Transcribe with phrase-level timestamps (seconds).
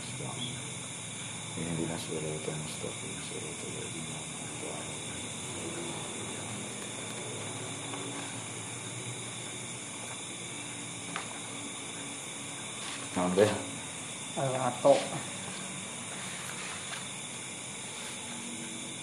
[0.00, 0.54] نستعين
[1.58, 6.00] اهدنا الصراط المستقيم صراط الذين أنعمت عليهم
[13.16, 13.50] Nambah
[14.38, 14.94] Al-Ato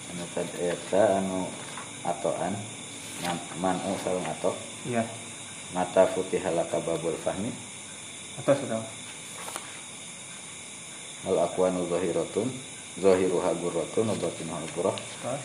[0.08, 1.44] anu tadi eta anu
[2.02, 2.56] atoan
[3.22, 4.56] man- manu sareng ato
[4.88, 5.04] Iya
[5.83, 7.51] mata futihalaka babul fahmi.
[8.39, 8.79] Atau sudah?
[11.27, 12.47] Wal aqwanu zahiratun
[13.03, 14.95] zahiruha gurratun wa batinuha gurrah.
[14.95, 15.43] Terus?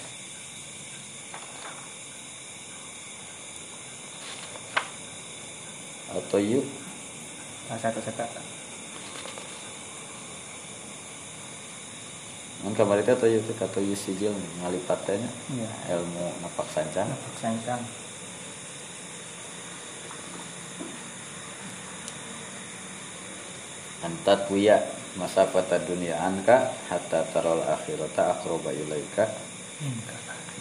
[6.14, 6.66] Atau yuk.
[7.66, 8.22] Nah satu satu
[12.58, 14.30] mun kamari teh atau yuk atau yuk sijil
[14.62, 15.30] ngalipat teh nya.
[15.50, 15.98] Iya.
[15.98, 17.10] Ilmu napak sancang
[17.42, 17.82] Sancang
[24.08, 24.80] antat wiya
[25.20, 29.28] masafata dunia anka hatta taral akhirata aqraba ilaika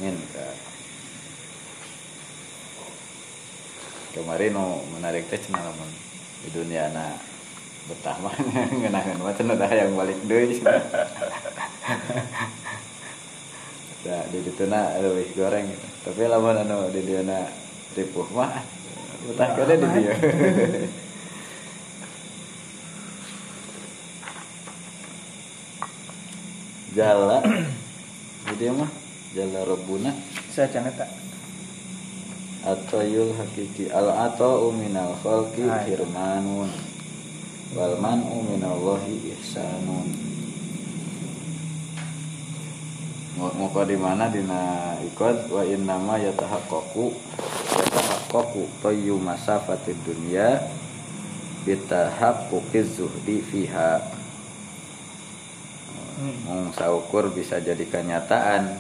[0.04, 0.52] minka
[4.12, 5.88] kemarin no menarik teh lamun
[6.44, 7.16] di dunia na
[7.88, 8.36] betah mah
[8.76, 10.60] ngeunangan mah cenah dah yang balik deui
[14.06, 15.88] Ya, di ditu na leuwih goreng gitu.
[16.08, 17.44] Tapi lamun anu di dieu na
[17.92, 18.56] ripuh mah
[19.28, 20.16] betah kene di dieu.
[26.98, 27.46] Jala.
[28.50, 28.90] Di dieu mah
[29.38, 30.10] jala rebuna
[30.50, 31.14] Saya jangan tak
[32.66, 33.94] atayul hakiki.
[33.94, 36.74] Al atau minal khalqi firmanun
[37.78, 40.10] wal man'u minallahi ihsanun.
[43.38, 45.54] Mau di mana dina ikut?
[45.54, 47.14] Wa innama yatahaqqaqu
[47.78, 50.66] yatahaqqaqu tayyu masafatid dunya.
[51.62, 54.17] Bitahaqquqiz zuhdi fiha
[56.18, 58.74] Mung saukur bisa jadi kenyataan.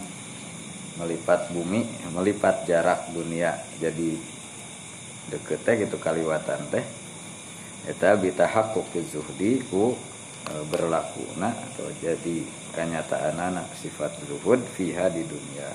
[0.97, 4.17] Melipat bumi melipat jarak dunia jadi
[5.29, 6.81] deket teh gitu kaliwatan teh.
[7.85, 9.93] Eta bitahaqquqiz zuhdi ku
[10.49, 12.41] e, berlakuna atau jadi
[12.73, 15.69] kenyataan anak sifat zuhud fiha di dunia.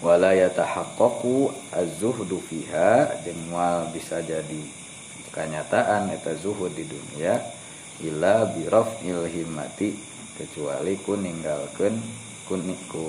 [0.00, 3.52] Wala yatahaqqaqu az-zuhdu fiha jeung
[3.92, 4.64] bisa jadi
[5.36, 7.59] kenyataan eta zuhud di dunia
[8.04, 9.92] illa biraf'il himmati
[10.36, 11.94] kecuali ku ninggalkeun
[12.48, 12.56] ku,
[12.88, 13.04] ku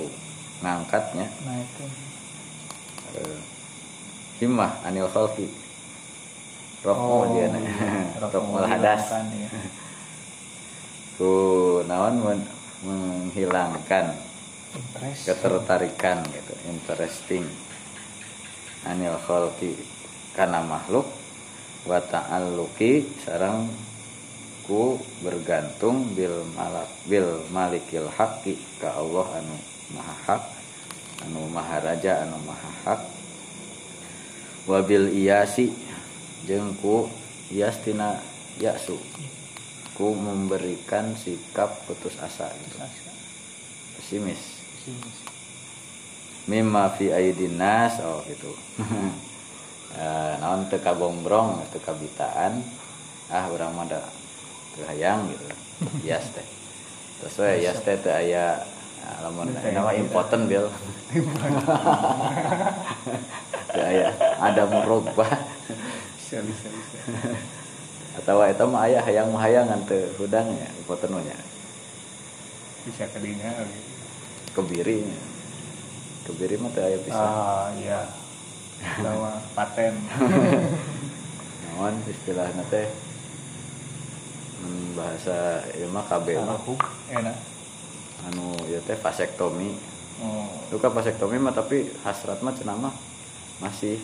[0.60, 1.26] ngangkatnya.
[1.42, 1.84] Nah itu.
[3.18, 3.40] Eh,
[4.44, 5.48] himmah anil khalqi.
[6.82, 7.46] Roh dia.
[7.52, 7.58] na
[8.20, 9.02] roh hadas.
[9.06, 9.50] dihilangkan, ya.
[11.16, 11.32] ku
[11.88, 12.52] naon men-
[12.82, 14.18] menghilangkan
[15.22, 17.46] ketertarikan gitu interesting.
[18.82, 19.78] Anil khalqi
[20.34, 21.06] karena makhluk
[21.86, 23.70] wa ta'alluqi sarang
[24.66, 29.56] ku bergantung bil malak bil malikil haqqi ka Allah anu
[29.94, 30.42] maha hak
[31.26, 33.00] anu maha raja anu maha hak
[34.70, 35.74] wa bil iyasi
[36.46, 37.10] jeung ku
[37.50, 38.22] iyas tina
[38.58, 38.98] yasu
[39.92, 42.48] ku memberikan sikap putus asa.
[42.48, 42.78] Gitu
[43.96, 44.42] pesimis.
[46.50, 48.52] Mimma fi aidin nas oh gitu.
[49.92, 52.64] Eh, naon teu kabombrong teu kabitaan
[53.28, 53.84] ah urang mah
[54.88, 55.44] hayang gitu.
[56.06, 56.46] Yes teh.
[57.20, 58.64] Terus we yes teh teu aya
[59.04, 60.72] ah, lamun nama important bil.
[63.72, 65.32] Aya ada murubah
[66.16, 67.00] Bisa bisa bisa
[68.12, 71.36] atau eta mah aya hayang mah hayangan teu hudang ya important nya.
[72.84, 73.64] Bisa kedinga
[74.52, 75.08] kebiri
[76.28, 77.16] kebiri mah teu aya bisa.
[77.16, 78.00] Ah iya.
[79.00, 79.94] Bawa paten.
[81.72, 82.84] Naon istilahna teh
[84.62, 86.62] Hmm, bahasa ieu mah KB mah.
[87.10, 87.36] Enak.
[88.30, 89.74] Anu ieu teh vasektomi.
[90.22, 90.46] Oh.
[90.70, 92.94] Luka vasektomi mah tapi hasrat mah cenah mah
[93.58, 93.98] masih.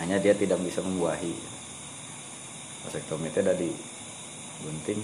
[0.00, 1.36] Hanya dia tidak bisa membuahi.
[2.88, 3.68] Vasektomi teh da di
[4.64, 5.00] gunting.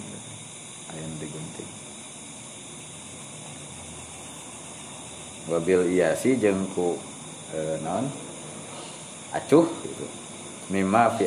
[0.91, 1.91] Aya nu digunting
[5.51, 6.95] wabil iyasi jeung ku
[7.51, 8.07] eh, naon?
[9.35, 10.07] Acuh gitu.
[10.71, 11.27] Mimma fi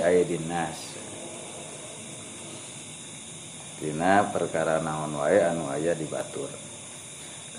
[3.83, 6.47] dina perkara naon wae anu aya di batur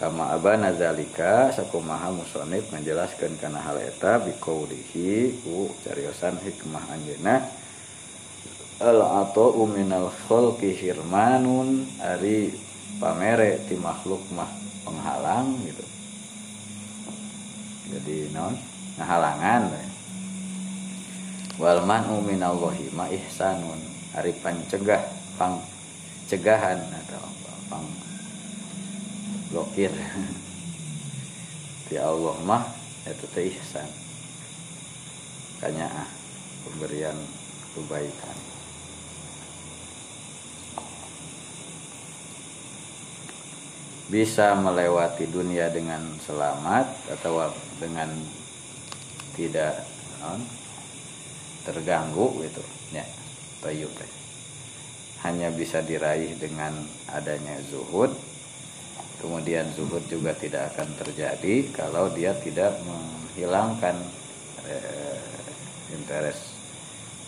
[0.04, 7.46] kama abana zalika sakumaha musonib menjelaskan kana hal eta biqaulihi u cariosan hikmah anjeunna.
[8.82, 12.50] Al atau minal khalqi hirmanun ari
[12.98, 14.50] pamere ti makhluk mah
[14.82, 15.86] penghalang gitu.
[17.94, 18.58] Jadi non
[18.98, 19.72] ngahalangan
[21.62, 23.78] wal man'u minallahi ma ihsanun
[24.18, 25.06] ari pancegah
[25.38, 25.62] pang
[26.28, 27.24] cegahan atau
[27.68, 27.88] pang
[29.52, 29.92] blokir.
[31.88, 32.64] Di Allah mah
[33.04, 33.88] itu teh ihsan.
[35.60, 36.08] Kanya ah
[36.64, 37.16] pemberian
[37.76, 38.36] kebaikan.
[44.08, 46.86] Bisa melewati dunia dengan selamat
[47.20, 48.12] atau dengan
[49.36, 49.84] tidak
[51.64, 52.64] terganggu gitu.
[52.92, 53.04] Ya
[53.64, 53.92] tayyub
[55.24, 56.76] hanya bisa diraih dengan
[57.08, 58.12] adanya zuhud.
[59.24, 63.96] Kemudian zuhud juga tidak akan terjadi kalau dia tidak menghilangkan
[64.68, 65.20] eh,
[65.96, 66.52] interest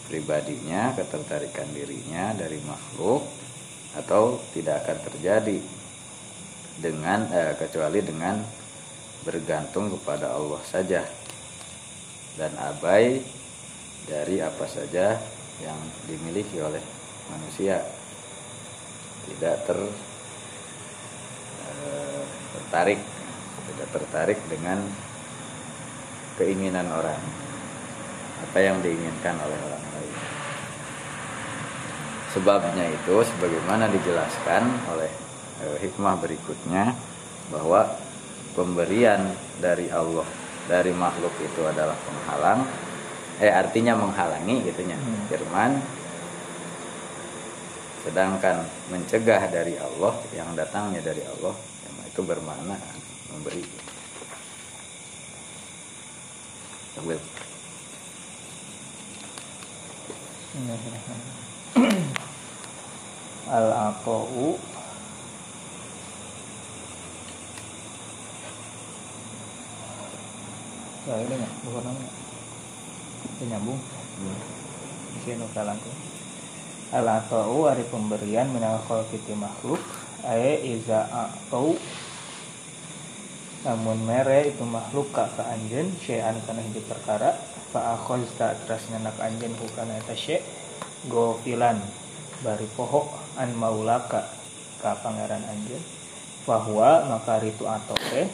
[0.07, 3.25] pribadinya ketertarikan dirinya dari makhluk
[3.97, 5.59] atau tidak akan terjadi
[6.77, 8.45] dengan eh, kecuali dengan
[9.25, 11.01] bergantung kepada Allah saja.
[12.37, 13.25] Dan abai
[14.05, 15.17] dari apa saja
[15.65, 16.96] yang dimiliki oleh
[17.31, 17.83] manusia
[19.27, 19.79] tidak ter
[21.67, 22.23] eh,
[22.55, 23.01] tertarik
[23.67, 24.79] tidak tertarik dengan
[26.39, 27.23] keinginan orang
[28.37, 30.15] apa yang diinginkan oleh orang lain
[32.37, 34.63] sebabnya itu sebagaimana dijelaskan
[34.93, 35.11] oleh
[35.65, 36.93] eh, hikmah berikutnya
[37.51, 37.89] bahwa
[38.53, 40.27] pemberian dari Allah
[40.67, 42.67] dari makhluk itu adalah penghalang
[43.39, 45.29] eh artinya menghalangi gitunya hmm.
[45.29, 45.79] firman
[48.07, 51.59] sedangkan mencegah dari Allah yang datangnya dari Allah
[52.07, 52.79] itu bermakna
[53.35, 53.67] memberi.
[57.03, 57.19] Ambil.
[63.47, 64.59] al aqau
[71.07, 71.37] ya ini
[71.69, 72.11] bukan namanya
[73.37, 73.81] ini nyambung.
[75.13, 76.16] Di sini kalangku
[76.93, 79.81] al aqau ari pemberian minal khalqiti makhluk
[80.23, 81.75] ae iza aqau
[83.67, 87.35] namun mere itu makhluk ka ka anjeun syai'an kana hiji perkara
[87.75, 90.39] fa akhazta teras nyanak anjeun ku kana eta syai'
[91.11, 91.83] gofilan
[92.47, 94.29] bari poho an maulaka
[94.79, 95.83] ka pangeran anjeun.
[96.47, 98.31] Bahwa maka itu atau teh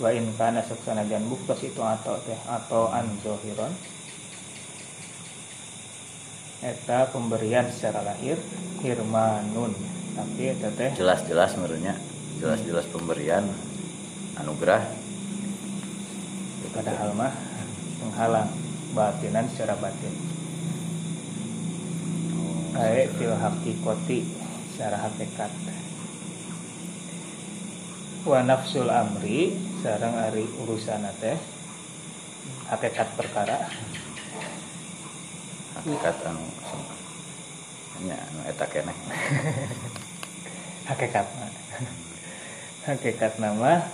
[0.00, 3.68] wa in kana saksana jan buktos itu atau teh atau an zohiron
[6.64, 8.40] eta pemberian secara lahir
[8.80, 9.76] hirmanun
[10.16, 12.00] tapi eta teh jelas-jelas menurutnya
[12.40, 13.44] jelas-jelas pemberian
[14.40, 14.82] anugerah.
[16.74, 17.30] Padahal mah
[18.02, 18.50] menghalang
[18.98, 20.14] batinan secara batin.
[22.74, 24.26] Ae fil hakikoti
[24.74, 25.54] secara hakikat.
[28.26, 29.54] Wa nafsul amri
[29.86, 31.38] sarang ari urusan teh
[32.74, 33.70] hakikat perkara
[35.84, 36.40] hakikat anu
[38.08, 38.96] nya anu eta keneh.
[40.88, 41.28] Hakikat
[42.88, 43.84] hakikat nama.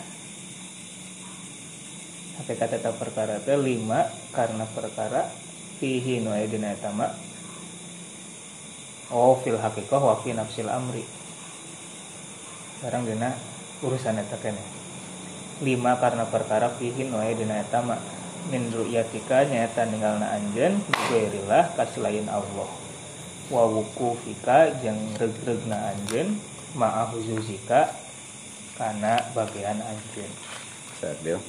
[2.39, 5.35] Hakikat eta perkara teh lima karena perkara
[5.83, 7.11] fihi nu aya dina eta mah
[9.11, 11.03] oh fil hakikah wa fi nafsil amri.
[12.79, 13.35] Sekarang dina
[13.83, 14.67] urusan eta keneh.
[15.59, 20.81] Lima karena perkara fihin wae dina eta mah min ru'yatika nyaeta ninggalna anjeun
[21.13, 22.71] guerilah ka selain Allah.
[23.53, 26.41] Wa wukufika jeung regregna anjeun
[26.73, 27.93] ma'a huzuzika
[28.81, 30.33] kana bagian anjeun.
[30.97, 31.41] Sadel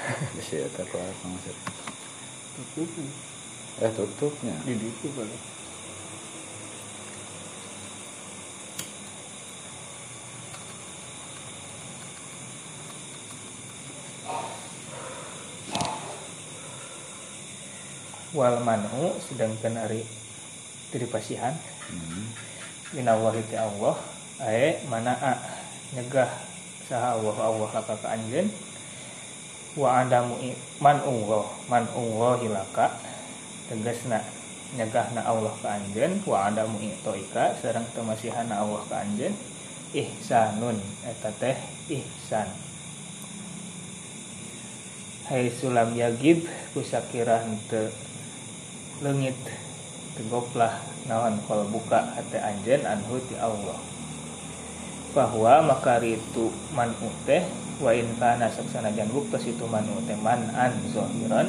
[0.38, 1.56] bisa eta ku apa maksud.
[2.54, 2.90] Tutup.
[3.82, 4.54] Eh tutupnya.
[4.62, 5.59] Di ditu boleh
[18.30, 20.06] wal manhu sedangkan hari
[20.90, 21.54] dari pasihan.
[21.90, 22.30] Hmm.
[22.94, 23.98] minallahi Allah
[24.42, 25.32] ae mana a
[25.94, 26.30] nyegah
[26.86, 28.50] saha Allah Allah laka ka anjeun?
[29.78, 30.38] Wa adamu
[30.82, 32.86] man Allah man Allah hilaka
[33.70, 34.22] tegasna
[34.74, 36.22] nyegahna Allah ka anjeun.
[36.26, 39.34] Wa adamu itoika sareng temasihana Allah ka anjeun.
[39.90, 41.58] Ihsanun eta teh
[41.90, 42.46] ihsan.
[45.26, 47.90] Hai sulam yagib kusakira henteu
[49.00, 49.36] leungit
[50.16, 50.76] tegoplah
[51.08, 53.76] naon kalau buka hati anjen anhu ti Allah.
[55.16, 57.42] Bahwa makari itu manu teh
[57.80, 61.48] wa in kana saksana jan buktos itu manu teh an zahiran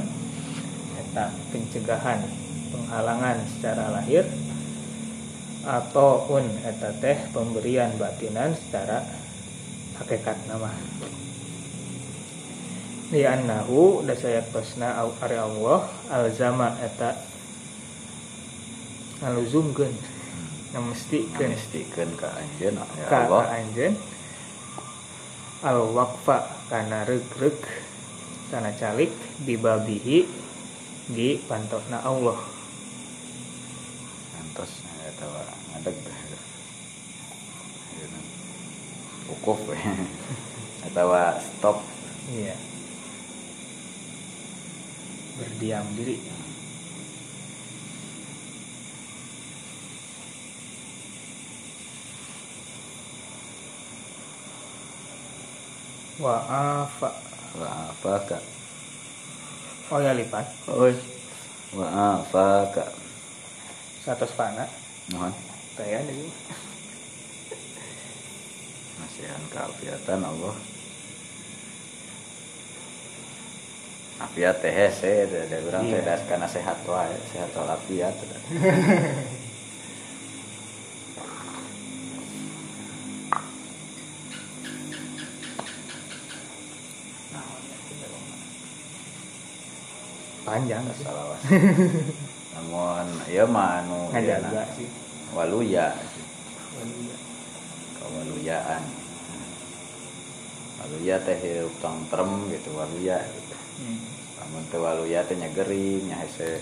[0.98, 2.24] eta pencegahan
[2.72, 4.24] penghalangan secara lahir
[5.62, 9.04] atau un eta teh pemberian batinan secara
[10.00, 10.72] hakikat nama.
[13.12, 17.31] Di annahu da saya pasna ari Allah alzama eta
[19.22, 19.94] ngaluzumkeun
[20.74, 23.44] ngamestikeun mestikeun ka anjeun ya ka Allah.
[23.54, 23.94] anjeun.
[25.62, 26.38] Al waqfa
[26.74, 27.54] kana regreg
[28.50, 29.14] kana calik
[29.46, 30.26] bibabihi
[31.14, 32.40] di pantokna Allah
[34.42, 35.26] antos eta
[35.76, 35.98] ngadeg
[39.32, 39.60] ukuf
[40.92, 41.10] atau
[41.46, 41.78] stop.
[42.32, 42.56] Iya.
[45.40, 46.20] Berdiam diri
[56.22, 57.10] wa afa
[57.58, 58.38] wa afaka
[59.90, 60.46] oh ya lipat.
[60.70, 60.94] Oi
[61.74, 62.86] wa afaka
[64.06, 64.70] satu spana
[65.10, 65.34] mohon.
[65.74, 66.30] Kayak ini.
[69.02, 70.54] Nasihan keafiatan Allah.
[74.22, 78.14] Afiat teh hese ada orang teh kana sehat wae sehat walafiat
[87.34, 87.42] nah
[90.52, 90.84] panjang.
[90.92, 91.42] Sih salawas
[92.60, 94.90] namun ieu mah anu ngajaga ieu na, sih.
[95.32, 95.96] Waluya.
[97.96, 98.84] Kawaluyaan.
[100.82, 103.24] Waluya teh hirup tongtrem gitu waluya.
[103.24, 104.00] Gitu hmm.
[104.44, 106.60] lamun teu waluya teh nyagering nya hese.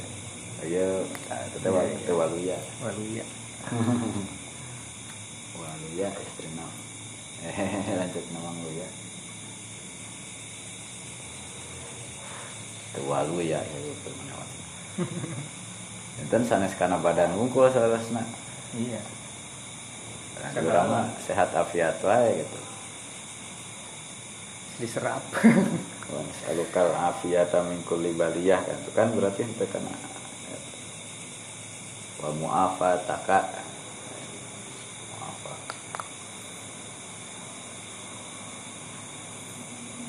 [0.62, 1.98] Ieu tah eta teh Iya, wa- iya.
[2.06, 2.58] teu waluya.
[2.86, 3.26] Waluya.
[5.60, 6.68] Waluya istrina.
[7.50, 7.58] Eh
[8.00, 8.88] lanjut nama waluya
[13.08, 14.50] waluya ya menawan
[16.20, 18.26] Enten sanes kana badan wungkul salasna
[18.76, 19.00] iya.
[20.40, 22.60] Karena sehat afiat wae gitu.
[24.84, 25.24] Diserap.
[26.12, 28.78] Wa nas'alukal afiyata min kulli baliyah kan.
[28.84, 29.92] Itu kan berarti itu kena
[32.20, 33.40] wa mu'afataka
[35.08, 35.56] mu'afa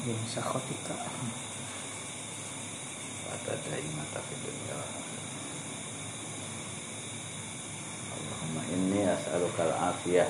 [0.02, 1.69] bin sakhotika Fata daimata
[3.46, 5.28] dunya wal akhirah.
[8.10, 10.28] Allahumma inni as'alukal afiyah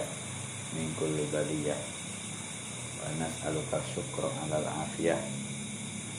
[0.79, 1.81] min kulli baliyah
[3.03, 5.19] wa nas'alukal syukra 'alal afiyah.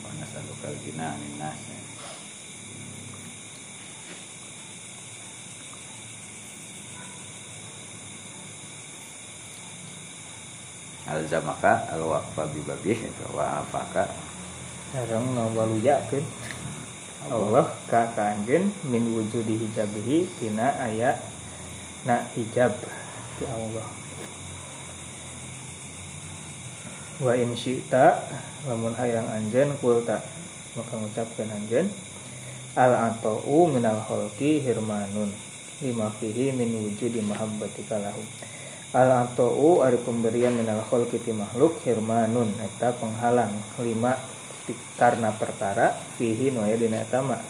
[0.04, 1.60] Wa nas'alukal ghina 'anil nas.
[11.02, 13.00] Alzamaka alwaqfa bi babih
[13.36, 14.08] wa afaka.
[14.92, 16.24] Sarang ngawaluyakeun
[17.30, 21.14] Allah ka kangen min wujudi hijabihi tina aya
[22.02, 22.74] na hijab.
[23.38, 23.86] Ti Allah.
[27.22, 28.18] Wa in syi'ta
[28.66, 30.18] lamun hayang anjeun kulta.
[30.74, 31.86] Maka ngucapkeun anjeun
[32.74, 35.28] al atau minal khalqi hirmanun
[35.84, 38.24] lima fihi min wujudi mahabbatika lahu.
[38.96, 44.31] Al atau ari pemberian minal khalqi ti makhluk hirmanun eta penghalang lima
[44.94, 47.42] karena perkara fihi nu aya dina eta mah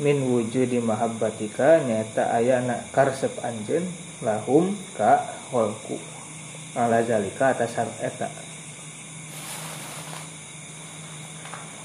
[0.00, 3.84] min wujudi mahabbatika nyata aya na karsep anjeun
[4.22, 5.20] lahum ka
[5.50, 5.98] khalqu
[6.78, 8.30] ala zalika atas hal eta.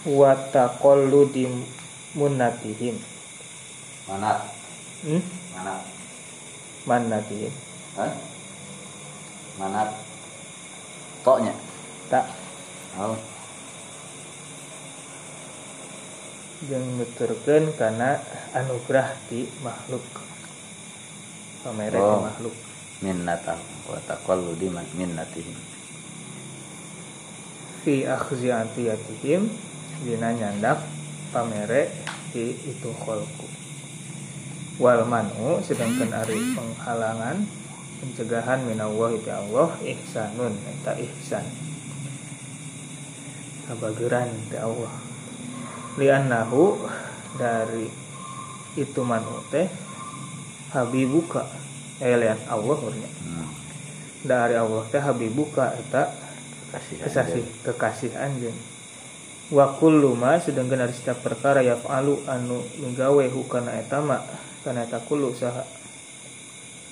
[0.08, 1.52] Wa taqalludi
[2.16, 2.96] munnatihim.
[4.08, 4.40] Manat.
[5.04, 5.20] Hmm?
[5.52, 5.82] manat.
[6.88, 7.54] Mannatihim
[8.00, 8.14] Hah?
[9.60, 9.90] manat.
[11.26, 11.52] Toknya?
[12.08, 12.26] Tak.
[12.96, 13.37] Oh
[16.66, 18.18] jeung nuturkeun kana
[18.58, 20.02] anugerah ti makhluk.
[21.62, 22.26] Pamere Oh.
[22.26, 22.56] makhluk.
[23.06, 25.54] Minnatan wa taqalludi man minnatihim.
[27.86, 29.54] Fi akhzi atiyatihim
[30.02, 30.82] dina nyandak
[31.30, 31.94] pamere
[32.34, 33.46] di itu kholku
[34.82, 37.46] wal manu sedangkan ari penghalangan
[37.98, 41.46] pencegahan minallah itu Allah ihsanun eta ihsan.
[43.70, 45.07] Kabageran ti Allah
[45.98, 46.78] liannahu
[47.36, 47.90] dari
[48.78, 49.66] itu manu teh
[50.72, 51.50] habibuka.
[51.98, 53.48] Eh lian Allah urnya hmm.
[54.22, 56.14] dari Allah teh habibuka eta
[56.70, 58.54] kasih kekasih kekasih anjeun.
[59.50, 64.22] Wa kullu ma sedangkan dari setiap perkara yaf'alu anu migawe hukana etama
[64.62, 65.66] kana eta kullu saha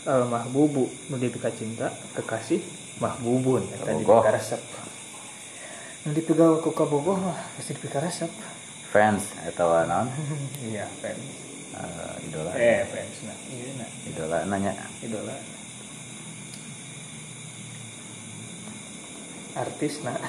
[0.10, 2.66] al mahbubu nu dipika cinta kekasih
[2.98, 4.26] mahbubun eta Kabogoh.
[4.26, 4.62] dipika resep.
[6.06, 8.34] Nu dipegawe ku kabogoh mah pasti dipika resep
[8.96, 10.08] fans eta naon
[10.72, 11.20] iya fans.
[11.76, 12.56] Eh, idola.
[12.56, 13.92] Eh fans nah iya nah.
[14.08, 14.72] Idola nanya.
[15.04, 15.36] Idola.
[19.60, 20.16] Artis nah.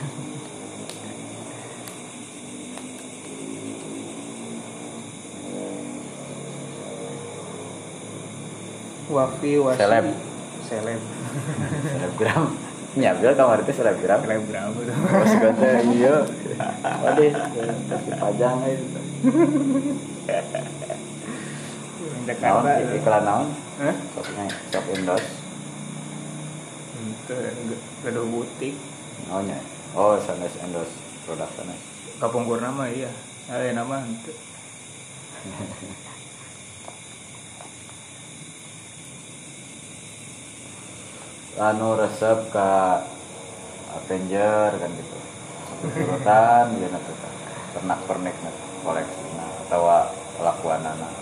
[9.06, 10.10] Wafi wasi Seleb.
[10.66, 10.98] seleb.
[11.86, 12.65] Selebgram
[12.96, 14.24] nyambil kamar itu selebgram?
[14.24, 16.16] Selebgram itu Bos kata iya.
[17.04, 17.32] Waduh
[17.92, 18.76] Kasih pajang Naon
[22.26, 23.48] Jakarta iklan naon?
[23.84, 23.96] Hah?
[24.16, 25.24] Sopnya Sop Indos
[26.96, 27.36] itu
[28.02, 28.74] gaduh butik.
[29.28, 29.60] Naonnya
[29.92, 30.90] Oh Sanes Indos
[31.28, 31.80] Produk Sanes
[32.16, 33.12] Kapung Purnama iya.
[33.46, 34.32] Ada nama itu
[41.56, 42.68] Anu resep ke
[43.96, 45.16] Avenger kan gitu.
[46.04, 47.12] Urutan ya nanti
[47.72, 48.36] Pernak pernik
[48.80, 49.24] koleksi
[49.68, 49.84] atau
[50.40, 51.12] kelakuan anak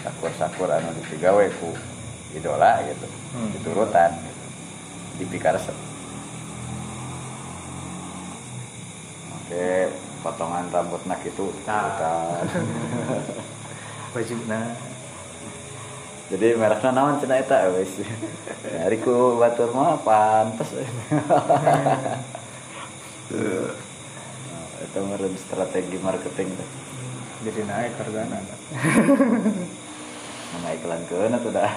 [0.00, 1.76] sakur-sakur anu dipigawe ku
[2.32, 3.04] idola gitu
[3.36, 3.52] Hmm.
[3.52, 4.44] diturutan gitu
[5.20, 5.76] dipika resep.
[9.36, 9.92] Oke
[10.24, 12.40] potongan rambut nak itu Nah.
[14.10, 14.66] baju nah
[16.30, 17.90] jadi mereknya naon cina eta wis.
[18.62, 20.70] Hari ku batur mah pantes.
[24.80, 26.68] Itu meren strategi marketing teh.
[27.50, 28.38] Jadi naik hargana
[30.50, 31.72] Nama iklan ke atau dah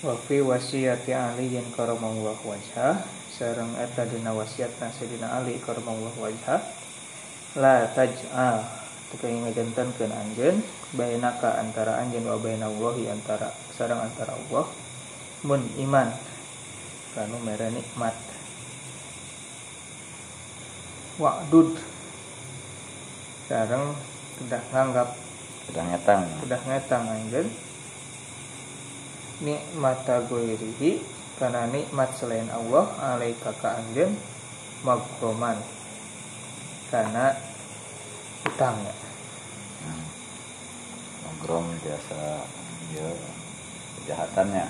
[0.00, 6.56] Wafi wasiyati Ali yang karamullah wajah Sarang eta dina wasiat Sayyidina Ali karamullah wajah
[7.60, 8.64] La taj'al
[9.12, 10.64] Teka yang ngajantankeun anjeun
[10.96, 14.72] Bainaka antara anjeun wa bainallahi antara sarang antara Allah.
[15.44, 16.08] Mun iman
[17.12, 18.16] Kanu mere nikmat.
[21.20, 21.76] Wa'dud
[23.52, 23.92] Sarang
[24.40, 25.08] Kedah nganggap
[25.68, 26.24] sudah ngetang.
[26.42, 27.46] udah ngetang anjir
[29.40, 31.00] nikmata goirihi
[31.40, 34.12] karena nikmat selain Allah alaika ka anjeun
[34.84, 35.56] maghroman
[36.92, 37.36] karena
[38.44, 38.76] utang.
[38.84, 38.94] Ya
[39.80, 40.04] Hmm.
[41.24, 42.44] Nongkrong biasa
[42.92, 43.08] ya
[43.96, 44.66] kejahatannya.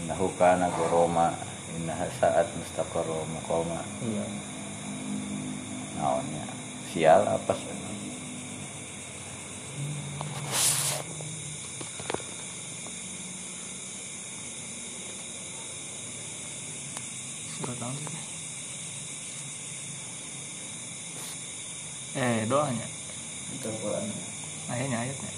[0.00, 1.36] Innahu kana goroma
[1.74, 4.24] Innaha saat mustaqarro muqama iya.
[5.98, 6.46] Naonnya?
[6.94, 7.52] Sial apa?
[7.58, 8.13] sih
[17.64, 17.96] surat tahun
[22.14, 22.86] eh doanya.
[23.56, 24.04] Itu Quran
[24.68, 25.32] ayatnya ayatnya.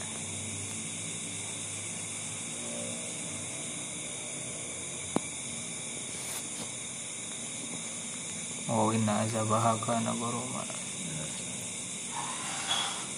[8.67, 10.67] Oh inna azabaha kana goroma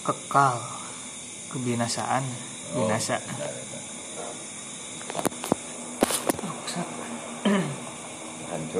[0.05, 0.61] Kekal.
[1.49, 2.21] Kebinasaan.
[2.77, 3.17] Binasa.
[3.17, 3.78] Rusak.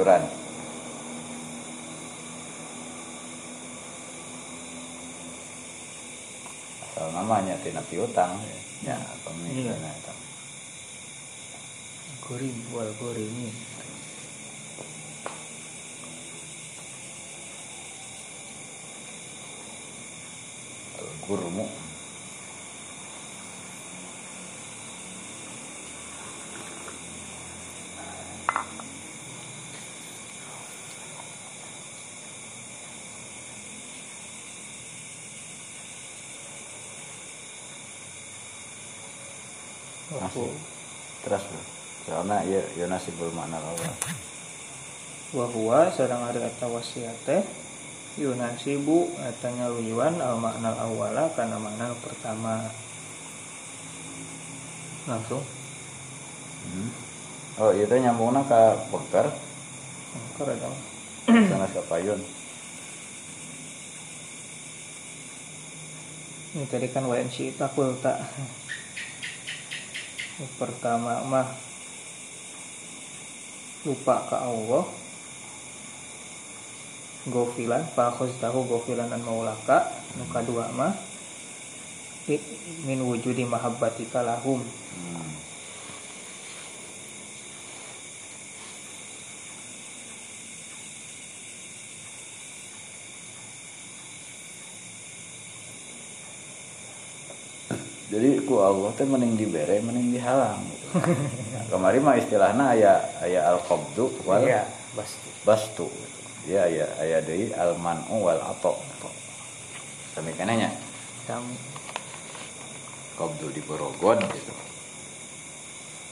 [0.00, 0.24] Hancuran
[6.88, 8.40] Asal namanya tina piutang
[8.80, 8.96] Ya.
[9.20, 9.92] pemikiran Iya.
[9.92, 10.14] itu.
[12.24, 13.52] Gori wal gori ini
[21.28, 21.68] gurmu
[42.40, 43.92] soalnya ya ya nasibul makna Allah
[45.30, 47.42] Wahua sarang hari eta wasiat teh
[48.18, 52.66] Yunasibu eta ngawiwan al makna awala karena makna pertama.
[55.06, 55.46] Langsung.
[56.60, 56.90] Hmm.
[57.62, 59.26] oh itu nyambungnya ke bekar
[60.34, 60.76] keren dong.
[61.30, 62.20] Sana ke payun
[66.50, 68.18] ini tadi kan WNC takul tak.
[70.58, 71.69] Pertama mah
[73.88, 74.84] lupa ke Allah
[77.28, 77.84] gofilan
[78.40, 79.88] tahu gofilan an maulaka
[80.20, 80.92] nu kadua mah
[82.84, 85.28] min wujudi mahabbatika lahum hmm.
[98.10, 100.86] jadi ku Allah teh mending dibere mending dihalang gitu.
[101.70, 105.28] kemarin mah istilahnya aya aya al qabdu wal iya, bastu.
[105.46, 105.86] bastu.
[106.50, 108.74] Ya aya aya deui al manu wal ato.
[110.12, 110.74] Sami kananya
[111.24, 111.54] sami
[113.14, 114.54] qabdu di borogon gitu.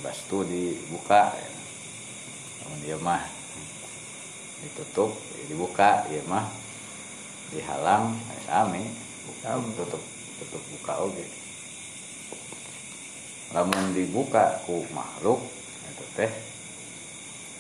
[0.01, 1.35] Bastu dibuka.
[1.35, 1.51] Ya.
[2.63, 3.23] namun dia mah
[4.63, 5.11] ditutup
[5.51, 6.47] dibuka dia mah
[7.51, 8.15] dihalang.
[8.47, 8.87] Sami
[9.27, 10.03] buka tutup
[10.39, 11.48] tutup buka oke okay
[13.57, 15.41] lamun dibuka ku makhluk
[15.89, 16.33] itu teh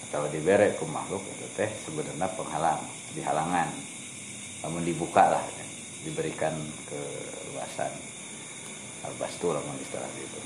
[0.09, 2.85] atau dibere ku makhluk itu teh sebenarnya penghalang
[3.17, 3.69] dihalangan.
[4.65, 5.69] Lamun dibuka lah kan?
[6.07, 6.55] diberikan
[6.87, 7.93] keluasan.
[9.07, 10.41] Albastu lamun istilah itu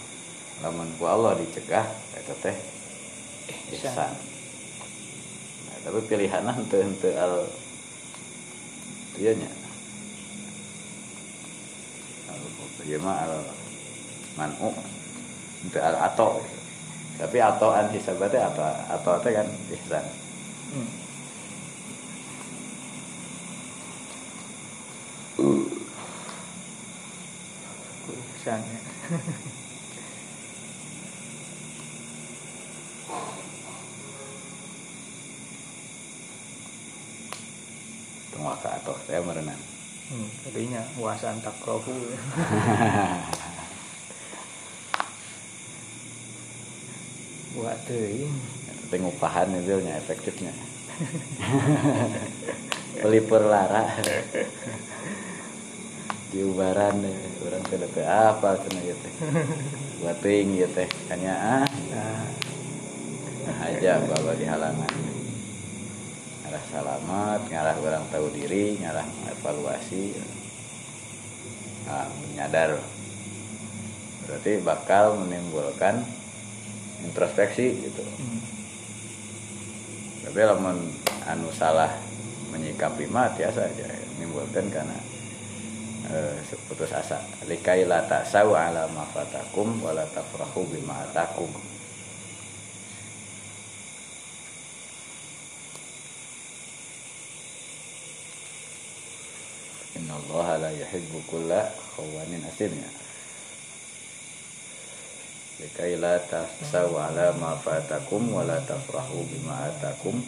[0.62, 2.56] lamun ku Allah dicegah itu teh
[3.74, 4.14] ihsan.
[5.66, 7.50] nah, tapi pilihan ente ente al
[9.18, 9.50] iya nya?
[12.30, 12.38] Al
[13.02, 13.34] mah al
[14.38, 14.70] manu
[15.78, 16.42] ato
[17.20, 18.66] tapi atoan hisabatnya atau
[18.98, 19.46] atau itu kan
[19.78, 20.04] ihsan
[20.74, 21.02] hmm.
[28.42, 28.80] ihsan ya.
[38.34, 39.62] Tunggu atau saya merenang.
[40.10, 41.94] Hmm, tadinya wasan takrohu.
[47.52, 48.32] buat tuh
[48.88, 50.52] pengupahan itu nya efektifnya.
[53.02, 53.88] Beli perlara
[56.32, 59.08] diubaran deh orang tidak ke apa cina gitu.
[60.00, 60.88] Buat ting gitu teh.
[61.12, 61.68] Hanya ah.
[63.42, 64.92] Nah aja bawa di halangan.
[66.44, 70.16] Ngarah selamat ngarah orang tahu diri ngarah evaluasi
[71.84, 72.80] nah, menyadar.
[74.24, 76.00] Berarti bakal menimbulkan
[77.06, 78.02] introspeksi gitu.
[78.02, 78.40] Hmm.
[80.22, 80.78] tapi lamun
[81.28, 81.92] anu salah
[82.54, 84.96] menyikapi mati biasa aja menimbulkan karena
[86.44, 87.20] seputus asa.
[87.48, 91.48] Likai la ta'sau ala ma fatakum wa la tafrahu bima atakum.
[99.96, 103.01] Inna Allah la yuhibbu kulla khawanin asimnya
[105.62, 110.18] likai la tahsaw ala ma fatakum wa la tafrahu bima atakum.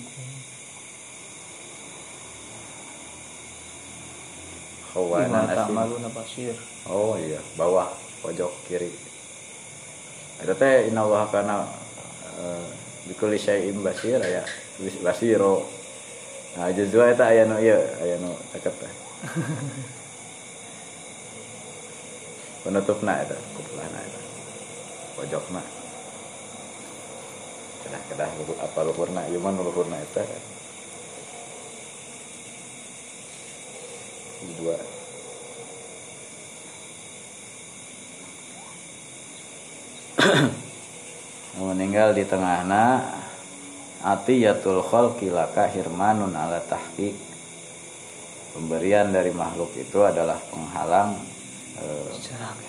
[4.94, 5.74] Khawanan asim.
[6.86, 7.90] oh iya bawah
[8.22, 8.94] pojok kiri.
[10.38, 11.66] Itu teh inna Allah kana
[12.38, 12.66] uh,
[13.10, 14.46] bikuli syai'im basir ya
[15.02, 15.66] basiro.
[16.54, 18.92] Nah jazwa eta aya nu ieu aya nu deket teh.
[22.62, 24.13] Penutupna eta kupulana eta
[25.14, 25.66] pojok mah.
[27.86, 28.28] Kedah kedah
[28.62, 30.22] apa luhurna ieu mah luhurna eta.
[34.60, 34.76] Dua.
[41.64, 43.08] Meninggal di tengahna
[44.04, 47.16] atiyatul khalqi laka hirmanun ala tahqiq.
[48.54, 51.33] Pemberian dari makhluk itu adalah penghalang
[51.74, 52.06] Eh,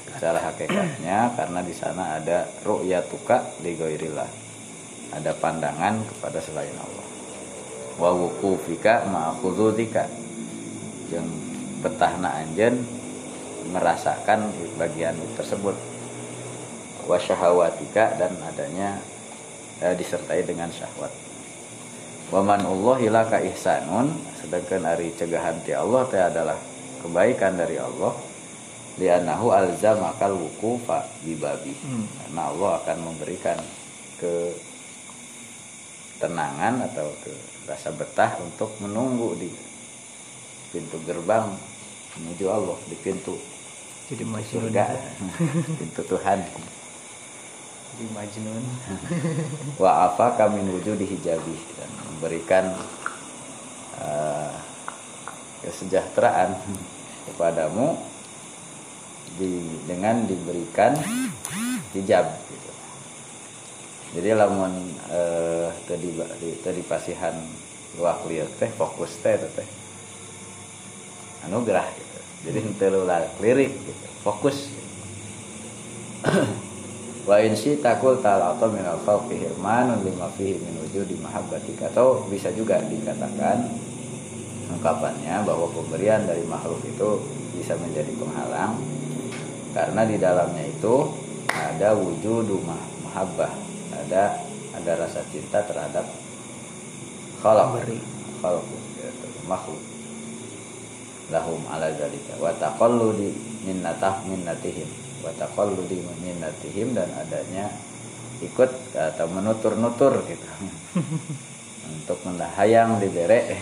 [0.10, 4.30] secara, hakikatnya karena di sana ada ru'yatuka li ghairillah.
[5.14, 7.06] Ada pandangan kepada selain Allah.
[8.02, 10.10] Wa wuqufika ma'khudzutika.
[11.14, 11.28] Yang
[11.86, 12.82] betahna anjen
[13.70, 14.50] merasakan
[14.82, 15.78] bagian tersebut.
[17.06, 18.98] Wa syahawatika dan adanya
[19.86, 21.14] eh, disertai dengan syahwat.
[22.34, 24.10] Waman Allah hilaka ihsanun
[24.42, 26.58] sedangkan hari cegahan ti Allah teh adalah
[27.06, 28.18] kebaikan dari Allah
[28.96, 32.06] li'annahu alzamakal wukufa bibabi hmm.
[32.24, 33.60] karena Allah akan memberikan
[34.20, 34.56] ke
[36.20, 37.34] tenangan atau ke
[37.68, 39.52] rasa betah untuk menunggu di
[40.72, 41.52] pintu gerbang
[42.16, 43.36] menuju Allah di pintu
[44.06, 44.86] jadi surga
[45.82, 46.40] pintu Tuhan.
[46.46, 48.64] Jadi majnun.
[49.82, 52.66] Wa apa kami menuju dihijabi dan memberikan
[53.98, 54.54] uh,
[55.66, 56.54] kesejahteraan
[57.34, 57.98] kepadamu
[59.36, 60.96] di dengan diberikan
[61.96, 62.72] hijab gitu.
[64.20, 64.74] Jadi lamun
[65.12, 66.10] eh tadi
[66.64, 67.36] tadi pasihan
[68.00, 69.70] luak lihat teh fokus teh teh
[71.48, 72.20] anugerah gitu.
[72.50, 73.04] Jadi telu
[73.42, 74.74] lirik gitu fokus.
[77.30, 82.22] Wa in si takul atau min al khalqi hirmanun lima fihi min wujudi mahabbatika atau
[82.30, 83.66] bisa juga dikatakan
[84.70, 87.22] ungkapannya bahwa pemberian dari makhluk itu
[87.58, 88.78] bisa menjadi penghalang
[89.76, 91.12] karena di dalamnya itu
[91.52, 93.52] ada wujudu mahabbah.
[93.92, 94.40] Ada
[94.72, 96.08] ada rasa cinta terhadap
[97.44, 97.84] khalaq.
[98.40, 98.68] Khalq
[99.44, 99.84] makhluk.
[101.28, 103.36] Lahum ala zalika wa taqalludi
[103.68, 104.88] minnatah minnatihim.
[105.20, 107.68] Wa taqalludi minnatihim dan adanya
[108.40, 110.48] ikut atau menutur-nutur gitu.
[112.00, 113.60] Untuk mendahayang dibere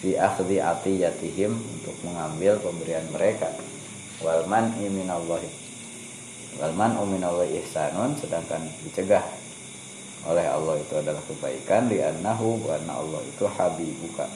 [0.00, 3.52] fi akhdhi atiyatihim untuk mengambil pemberian mereka
[4.20, 5.50] walman iminallahi
[6.60, 9.24] walman uminallahi ihsanun sedangkan dicegah
[10.28, 14.28] oleh Allah itu adalah kebaikan di annahu karena Allah itu habibuka.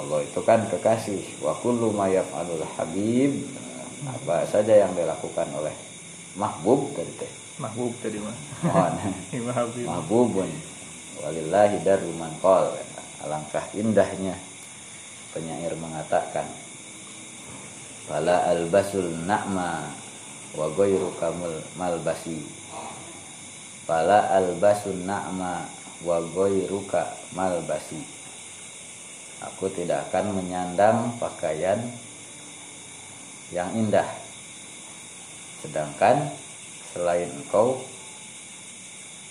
[0.00, 1.44] Allah itu kan kekasih.
[1.44, 3.36] Wa kullu ma yaf'alul habib.
[4.08, 5.76] Apa saja yang dilakukan oleh
[6.40, 7.32] mahbub tadi teh.
[7.60, 8.36] Mahbub tadi mah.
[9.92, 10.48] Mahbubun.
[11.20, 12.72] Walillahi daru man qol
[13.20, 14.32] alangkah indahnya
[15.36, 16.48] penyair mengatakan
[18.10, 19.86] fala albasul na'ma
[20.58, 22.42] wa ghairu kamul malbasi
[23.86, 25.70] fala albasun na'ma
[26.02, 27.06] wa ghairuka
[27.38, 28.02] malbasi
[29.40, 31.80] Aku tidak akan menyandang pakaian
[33.48, 34.04] yang indah.
[35.64, 36.28] Sedangkan
[36.92, 37.80] selain engkau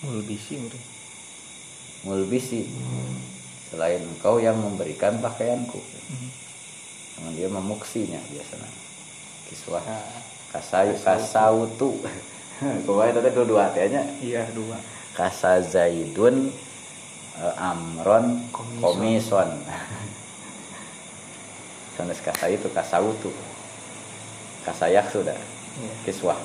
[0.01, 0.57] mulbisi
[2.01, 2.71] mulbisi
[3.69, 5.77] selain engkau yang memberikan pakaianku.
[5.77, 6.29] Hmm.
[7.35, 8.69] Dia memuksinya biasanya.
[9.51, 9.83] Kiswah
[10.53, 11.99] kasayu kasautu.
[12.85, 14.03] Kemarin tadi dua dua nya.
[14.19, 14.75] Iya dua.
[15.15, 16.51] Kasa Zaidun
[17.39, 19.49] uh, Amron Komison.
[21.95, 23.31] Sanes kasa itu kasautu
[24.69, 25.37] kasayak sudah
[25.79, 25.95] yeah.
[26.03, 26.39] kiswah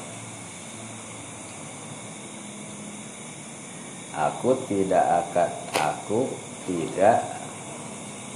[4.14, 6.20] aku tidak akan aku
[6.64, 7.20] tidak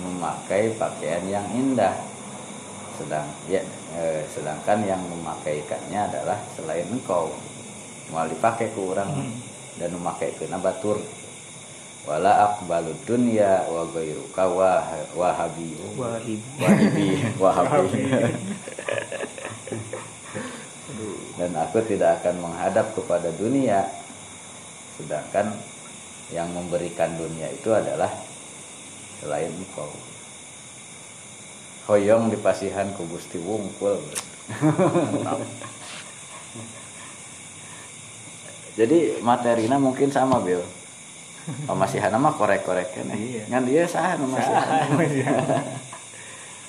[0.03, 1.94] memakai pakaian yang indah
[2.99, 3.63] sedang ya
[3.95, 7.31] eh, sedangkan yang memakaikannya adalah selain engkau.
[8.11, 9.37] Mau dipakai ke orang hmm.
[9.79, 10.99] dan memakai ke nabatur
[12.09, 14.83] wala akbalu dunya wa ghairuka wa
[15.15, 15.77] wahabi.
[15.95, 17.09] Wahibi
[17.39, 18.03] wahabi.
[21.39, 23.87] Dan aku tidak akan menghadap kepada dunia.
[24.99, 25.55] Sedangkan
[26.35, 28.11] yang memberikan dunia itu adalah
[29.23, 29.89] selain engkau
[31.88, 33.98] hoyong di pasihan ku Gusti Wungkul
[38.79, 40.62] jadi materinya mungkin sama Bill
[41.66, 43.48] Hana mah korek-korek kan iya.
[43.48, 45.40] ngan dia sah Mamasihan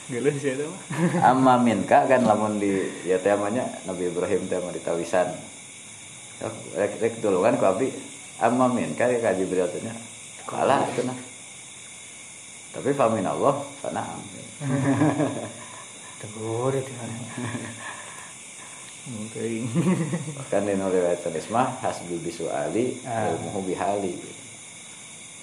[0.09, 0.81] Gelus ya itu mah.
[1.21, 5.29] Amma minka kan lamun di ya temanya Nabi Ibrahim tema di tawisan.
[6.73, 7.93] Rek rek dulu kan ku abdi
[8.41, 9.85] amma minka ya ka Jibril teh
[10.49, 11.13] kalah nah.
[12.69, 14.21] Tapi famin Allah fana'am.
[16.21, 17.09] Tegur itu kan.
[19.09, 19.61] Mungkin.
[20.37, 23.33] Bahkan di riwayat mah hasbi bisu ali ah.
[23.33, 24.13] ilmuhu bihali.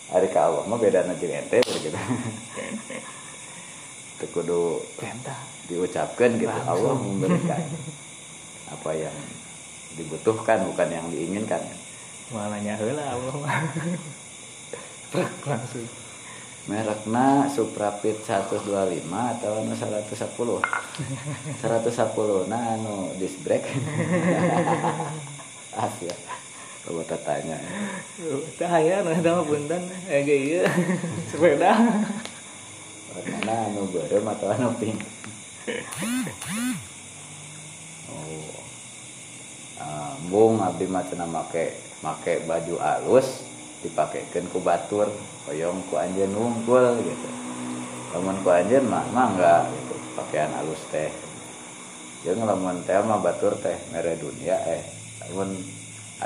[0.06, 1.98] Hari ke Allah mah beda nanti ente gitu
[4.16, 4.80] itu kudu
[5.68, 7.60] diucapkan gitu Allah memberikan
[8.72, 9.12] apa yang
[10.00, 11.60] dibutuhkan bukan yang diinginkan
[12.32, 13.32] malahnya lah Allah
[15.44, 15.84] langsung
[16.66, 20.26] merekna Suprapit 125 atau 110
[21.62, 23.66] 110 nah anu disc brake
[25.78, 26.14] ah ya
[26.86, 27.58] Coba tanya.
[28.54, 30.62] Cahaya nah tahu punten eh iya
[31.34, 31.74] sepeda.
[33.10, 35.02] Warna anu berem atau anu pink.
[38.06, 38.54] Oh.
[39.82, 41.74] Ambung abdi mah cenah make
[42.06, 43.42] make baju alus
[43.82, 45.10] dipakekeun ku batur
[45.46, 47.28] hoyong ku anjeun wungkul gitu.
[48.14, 49.94] Lamun ku anjeun mah mah enggak gitu.
[50.18, 51.10] Pakaian alus teh.
[52.26, 54.82] Jeung lamun teh mah batur teh mere dunia eh.
[55.26, 55.54] Lamun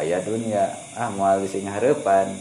[0.00, 2.32] ayah dunia ah mau sing harapan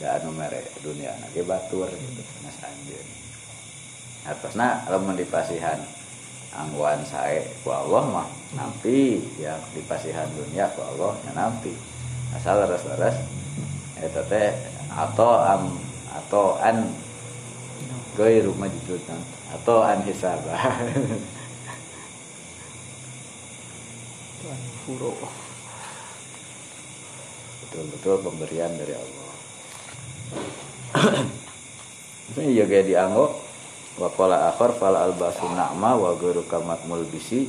[0.00, 3.08] da anu mere dunia nage batur gitu nas anjeun.
[4.24, 5.78] Atasna lamun dipasihan
[6.56, 9.20] angguan sae ku Allah mah nampi.
[9.36, 11.76] Yang dipasihan dunia ku Allah ya nampi.
[12.32, 13.20] Asal leres-leres
[14.00, 14.56] eta teh
[14.88, 15.76] atau am
[16.20, 16.92] atau an
[18.18, 19.20] rumah majudan
[19.56, 20.60] atau an hisabah.
[24.42, 25.16] Tuhan furo.
[27.64, 29.32] Betul-betul pemberian dari Allah.
[32.36, 33.30] Ini juga dianggap
[33.92, 37.48] wa qala akhar fal albasu na'ma wa ghairu kamat mulbisi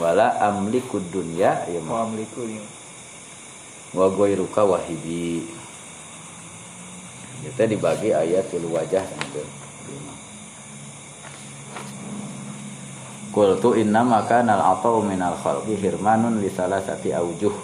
[0.00, 1.68] wala amliku dunya.
[1.68, 2.64] Ya wa amliku ya
[3.92, 5.44] wa ghairuka wahibi
[7.42, 9.42] kita dibagi ayatul wajah itu
[13.32, 17.56] Qultu inna maka nal atau minal khalqi hirmanun li salasati aujuh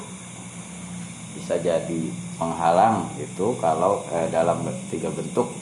[1.37, 2.09] bisa jadi
[2.41, 5.53] penghalang itu kalau eh, dalam tiga bentuk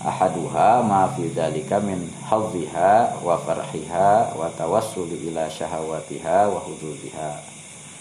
[0.00, 7.30] ahaduha ma fi dzalika min hadhiha wa farhiha wa tawassuli ila syahawatiha wa hududiha.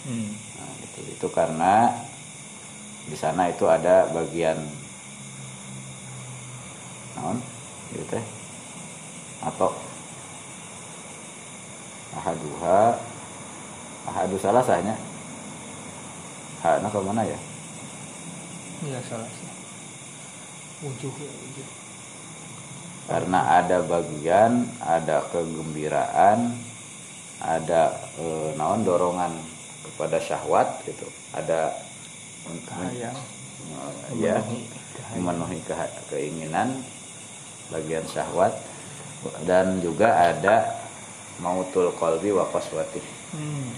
[0.08, 0.32] Hmm.
[0.32, 1.92] Nah, itu itu karena
[3.12, 4.56] di sana itu ada bagian
[7.20, 7.38] naon
[7.92, 8.24] gitu teh.
[9.44, 9.76] Atau.
[12.16, 12.96] Ahaduha.
[14.08, 14.96] Ahadu salah sahnya.
[16.64, 17.40] Ha nah ke mana ya?
[18.88, 19.48] Iya salah sih.
[20.88, 21.68] Ujuh ya ujuh
[23.10, 26.54] karena ada bagian ada kegembiraan
[27.42, 29.34] ada e, naon dorongan
[29.82, 31.10] kepada syahwat gitu.
[31.34, 31.74] Ada
[32.70, 33.18] Kahayang.
[34.18, 34.42] ya
[35.14, 35.74] memenuhi ke,
[36.10, 36.82] keinginan
[37.74, 38.54] bagian syahwat.
[39.44, 40.80] Dan juga ada
[41.44, 43.04] mautul kolbi wa qaswati.
[43.36, 43.76] Hmm,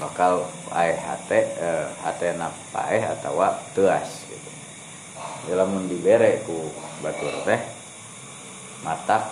[0.00, 3.38] bakal ae hate eh, hate na paeh atau
[3.76, 4.50] teas gitu.
[5.50, 6.70] Dalam dibere ku
[7.02, 7.60] batur teh
[8.82, 9.30] matak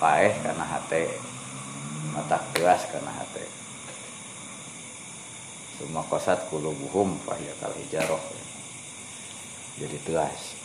[0.00, 1.16] paeh karena hate
[2.16, 3.44] matak gelas karena hate.
[5.76, 8.20] Semua kosat kulubuhum fahya kal hijaroh
[9.76, 10.56] jadi telas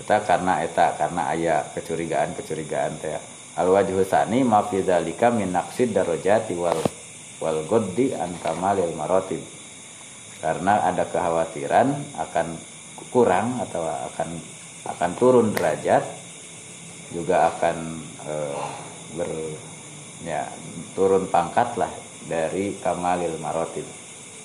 [0.00, 3.18] eta karena eta karena ayah kecurigaan kecurigaan teh.
[3.54, 6.80] Al wajhu sani ma fi dzalika min naqsid darajati wal
[7.38, 9.42] wal goddi an kamalil maratib
[10.42, 12.58] karena ada kekhawatiran akan
[13.08, 14.28] kurang atau akan
[14.84, 16.04] akan turun derajat
[17.14, 18.34] juga akan e,
[19.16, 19.30] ber
[20.26, 20.44] ya
[20.92, 21.92] turun pangkat lah
[22.26, 23.86] dari kamalil marotib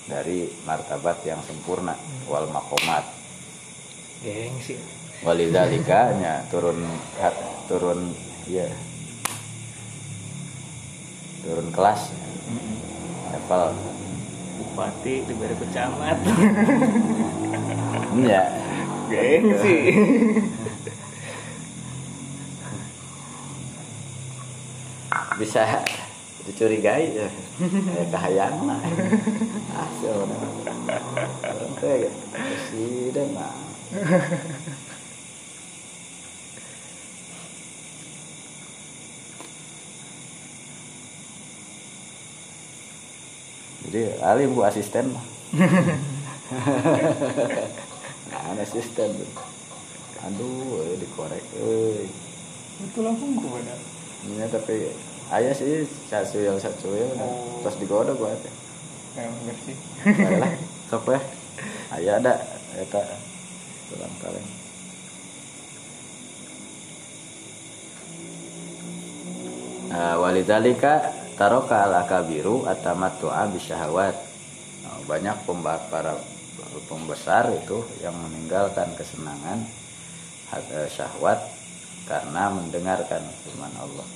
[0.06, 1.94] dari martabat yang sempurna
[2.26, 3.06] wal makomat.
[4.24, 6.84] Gengsi walidalika nya turun
[7.68, 8.16] turun
[8.48, 8.68] ya
[11.44, 12.12] turun kelas.
[13.30, 13.74] Level.
[14.60, 16.20] Bupati diberi pecamat.
[18.16, 18.44] Iya.
[19.10, 19.78] Gengsi
[25.40, 25.64] bisa
[26.44, 27.30] dicurigai ya.
[28.12, 28.84] Kahayang lah
[29.80, 30.28] asal
[31.80, 33.56] presiden lah
[43.90, 45.26] jadi alim bu asisten mah.
[48.30, 49.10] Nah asisten
[50.22, 52.06] aduh eh, dikorek eh.
[52.86, 53.80] Itu langsung gue benar
[54.36, 54.92] ya tapi
[55.32, 57.08] ayah sih satu yang satu ya.
[57.24, 57.64] Oh.
[57.64, 58.54] terus digoda gua teh
[59.16, 59.78] ya bersih.
[60.38, 60.52] Lah
[60.92, 61.22] sok ya
[61.98, 62.34] ayah ada
[62.78, 63.02] eta
[63.90, 64.48] tulang kaleng.
[69.90, 71.02] Nah, walidalika
[71.40, 74.12] taroka al akabiru atamattu'a bisyahawat.
[74.84, 75.48] Nah, banyak
[75.88, 76.20] para
[76.92, 79.64] pembesar itu yang meninggalkan kesenangan
[80.52, 81.40] eh, syahwat
[82.04, 84.08] karena mendengarkan firman Allah.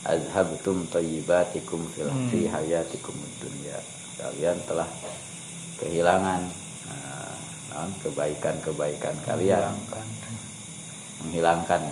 [0.00, 2.30] Azhabtum tayyibatikum fil hmm.
[2.30, 3.76] fi hayatikum dunya.
[4.16, 4.88] Kalian telah
[5.76, 6.40] kehilangan
[6.88, 9.76] uh, kebaikan-kebaikan kalian.
[11.20, 11.84] Menghilangkan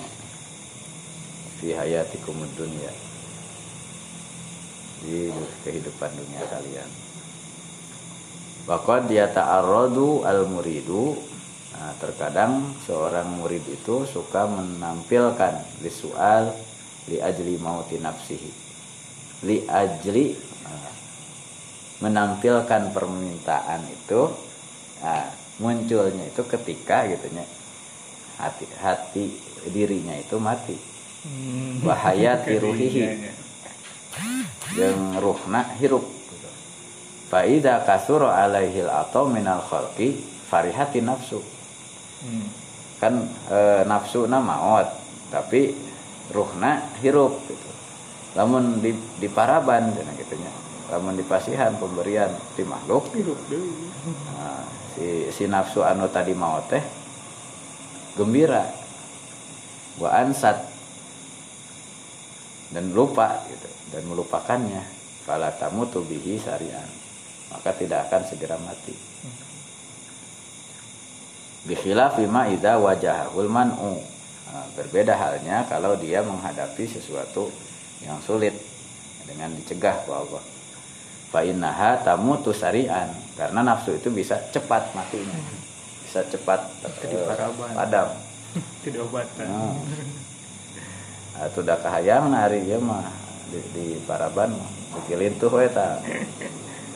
[1.61, 3.08] fi hayatikum dunya
[5.05, 5.31] di
[5.63, 6.91] kehidupan dunia kalian
[8.69, 11.29] Waqad dia ta'arradu al-muridu
[11.79, 16.51] Nah, terkadang seorang murid itu suka menampilkan visual
[17.07, 18.51] li ajli mauti nafsihi.
[19.47, 20.35] Li ajli
[20.67, 20.93] nah,
[22.03, 24.27] menampilkan permintaan itu
[25.07, 25.31] nah,
[25.63, 27.31] munculnya itu ketika gitu
[28.43, 29.25] hati hati
[29.71, 30.75] dirinya itu mati.
[31.23, 31.79] Hmm.
[31.87, 33.07] Bahaya tiruhihi.
[34.77, 36.19] Yang ruhna hirup
[37.29, 40.17] Faida kasuro alaihil atau minal khalqi
[40.49, 41.45] farihati nafsu.
[42.25, 42.49] Hmm.
[42.97, 44.89] Kan e, nafsu na maut,
[45.29, 45.77] tapi
[46.33, 47.71] ruhna hirup gitu.
[48.33, 50.53] Lamun di, di paraban gitu nya.
[50.89, 53.37] Lamun di pasihan pemberian di makhluk hirup
[54.33, 54.65] nah,
[54.97, 56.81] si si nafsu anu tadi maut teh
[58.17, 58.65] gembira.
[60.01, 60.65] Wa ansat
[62.73, 64.83] dan lupa gitu dan melupakannya
[65.25, 66.89] fala tamutu bihi sarian
[67.49, 68.95] maka tidak akan segera mati
[71.65, 74.19] bikhilafi ma idza wajahul man'u
[74.49, 77.53] Nah, berbeda halnya kalau dia menghadapi sesuatu
[78.01, 78.57] yang sulit
[79.29, 80.41] dengan dicegah ke Allah.
[81.29, 85.37] Fa'innaha tamu tusarian karena nafsu itu bisa cepat matinya,
[86.01, 86.65] bisa cepat
[87.05, 87.29] eh,
[87.77, 88.09] padam.
[88.81, 89.45] Tidak obatan.
[89.45, 89.77] Nah.
[91.45, 93.05] Atau dah kahayang hari ieu mah
[93.49, 94.53] di, di Paraban
[94.95, 96.01] dikilin tuh we ta.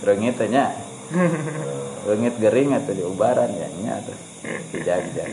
[0.02, 0.72] Reungit teh nya.
[2.08, 4.18] Reungit gering atau di ubaran ya nya tuh.
[4.72, 5.32] Dijag-jag.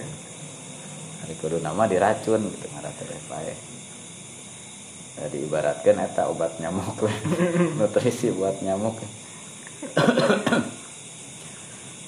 [1.23, 3.53] Hari kudu nama diracun gitu teh bae.
[5.19, 7.03] Ya, diibaratkan eta obat nyamuk
[7.77, 8.95] nutrisi buat nyamuk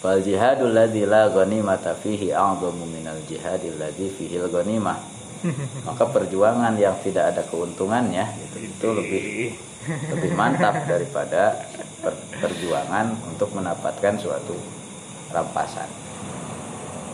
[0.02, 4.98] Fal jihadul ladzi la ghanimata fihi a'dhamu minal jihadil ladzi fihi al ghanimah.
[5.84, 9.24] Maka perjuangan yang tidak ada keuntungannya itu, itu lebih
[10.14, 11.66] lebih mantap daripada
[12.00, 14.54] per- perjuangan untuk mendapatkan suatu
[15.34, 15.90] rampasan.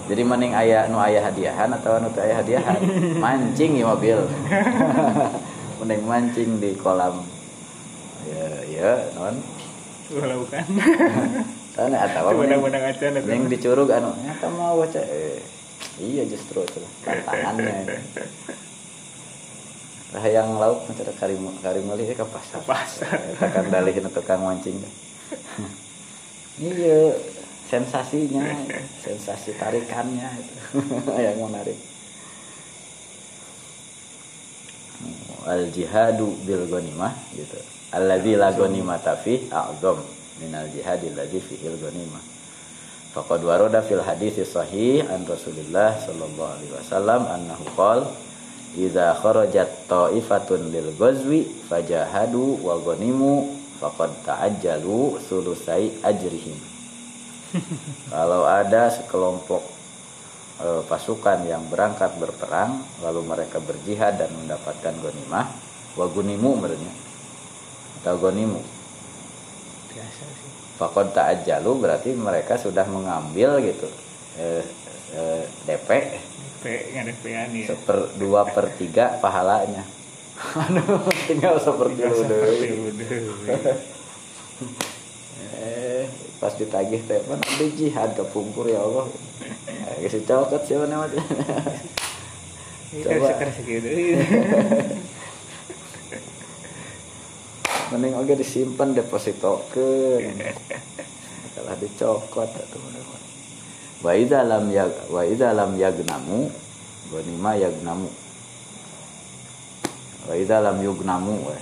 [0.07, 2.79] Jadi mending ayah nu ayah hadiahan atau nu teu aya hadiahan?
[3.19, 4.19] Mancing ya mobil.
[5.83, 7.23] mending mancing di kolam
[8.27, 9.35] ya ya non
[10.07, 10.63] Walau kan.
[11.77, 15.43] Atau Itu mending- dicurug anu, nyata mau eh,
[16.01, 17.75] iya justru itu tantangannya.
[20.07, 22.63] Nah, yang lauk macam karim karim malih ke pasar.
[22.63, 23.11] Pasar.
[23.43, 24.79] Takkan dalih nu tukang mancing.
[26.63, 27.11] iya,
[27.67, 28.47] sensasinya,
[29.03, 30.55] sensasi tarikannya itu
[31.27, 31.75] yang menarik.
[35.43, 37.59] Al jihadu bil ghanimah gitu.
[37.91, 39.99] Alladzi la ghanimata fi a'zam
[40.39, 42.36] minal jihadil ladzi fihil ghanimah.
[43.15, 48.07] Faqad warada fil hadis sahih an Rasulillah sallallahu alaihi wasallam annahu qala
[48.75, 56.57] idza kharajat ta'ifatun lil ghazwi fajahadu wa ghanimu faqad ta'ajjalu sulusai ajrihim.
[58.13, 59.63] Kalau ada sekelompok
[60.61, 65.47] eh, pasukan yang berangkat berperang lalu mereka berjihad dan mendapatkan ghanimah
[65.97, 66.93] wa gunimu merenya
[68.03, 68.61] atau ghanimu
[69.89, 70.36] Biasa.
[70.77, 73.89] Fakon ta'ajjalu berarti mereka sudah mengambil gitu
[74.37, 74.61] eh,
[75.17, 75.89] eh, DP
[76.57, 76.63] P
[76.93, 77.65] ngadepean ya.
[77.73, 79.85] seper dua per tiga pahalanya.
[80.69, 82.39] Aduh, tinggal seperti udah.
[85.57, 86.05] Eh,
[86.41, 89.05] pas ditagih teh mana ada jihad ke pungkur ya Allah.
[89.69, 91.09] Eh, kasih cokot mana mah.
[92.93, 93.37] Ini Coba.
[97.93, 99.87] Mending oke disimpan deposito ke.
[101.55, 102.81] Kalau dicokot atuh.
[104.03, 106.51] Wa idza lam ya wa idza lam yagnamu
[107.09, 108.09] ghanima yagnamu.
[110.29, 111.57] Wa idza lam yugnamu we.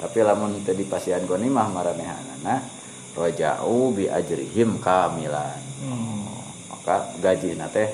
[0.00, 2.64] Tapi lamun teu dipasihan ghanimah maranehanana
[3.12, 5.60] roja'u bi ajrihim kamilan.
[5.82, 6.24] Hmm.
[6.70, 7.88] Maka gaji teh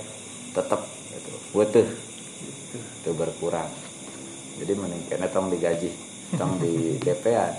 [0.54, 1.32] tetep gitu.
[1.56, 1.88] Weutuh
[3.06, 3.70] itu berkurang
[4.58, 5.94] jadi mending kena tong digaji
[6.34, 7.54] tong di DP-an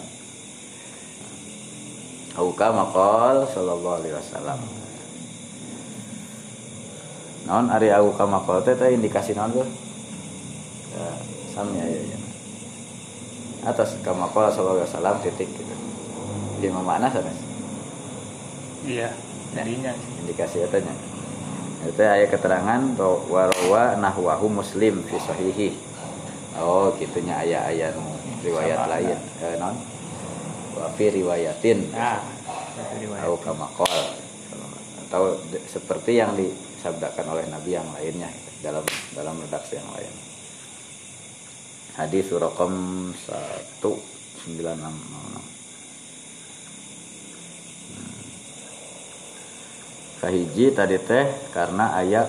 [2.38, 4.62] Auka makol sallallahu alaihi wasallam.
[7.50, 9.66] Naon ari auka makol teh teh indikasi naon tuh?
[10.94, 11.08] Ya
[11.50, 12.20] samnya ya, ya.
[13.66, 15.76] atas kamakol sallallahu alaihi wasallam titik gitu.
[16.62, 17.34] Di mana sana.
[18.86, 19.10] Iya,
[19.58, 19.92] jadinya.
[19.98, 20.14] sih.
[20.22, 20.94] indikasi etanya
[21.88, 22.82] itu ayat keterangan
[23.30, 25.68] warawa nahwahu muslim fi sahihi
[26.58, 27.94] oh gitunya ayat-ayat
[28.44, 28.92] riwayat Sama.
[28.98, 29.18] lain.
[29.42, 29.76] Eh, non?
[30.78, 32.22] Wa fi riwayatin Nah,
[33.02, 33.24] riwayat.
[33.26, 33.98] atau kamakol.
[35.08, 38.30] Atau seperti yang disabdakan oleh nabi yang lainnya
[38.62, 38.84] dalam
[39.16, 40.14] dalam redaksi yang lain.
[41.98, 42.74] Hadis surakom
[43.16, 45.42] 1966
[50.18, 52.28] kahiji tadi teh karena ayat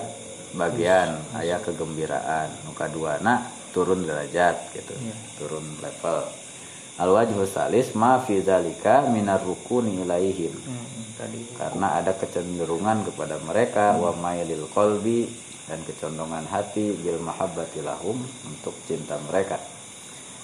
[0.53, 2.49] bagian ayat kegembiraan.
[2.65, 5.15] Nuka dua nak turun derajat gitu Iya.
[5.37, 6.19] turun level.
[6.99, 10.51] Al wajhu salis ma fi zalika minar rukuni ilaihim.
[10.51, 11.47] Hmm, tadi.
[11.55, 15.31] Karena ada kecenderungan kepada mereka wa mailil qalbi
[15.69, 19.55] dan kecondongan hati bil mahabbati lahum untuk cinta mereka.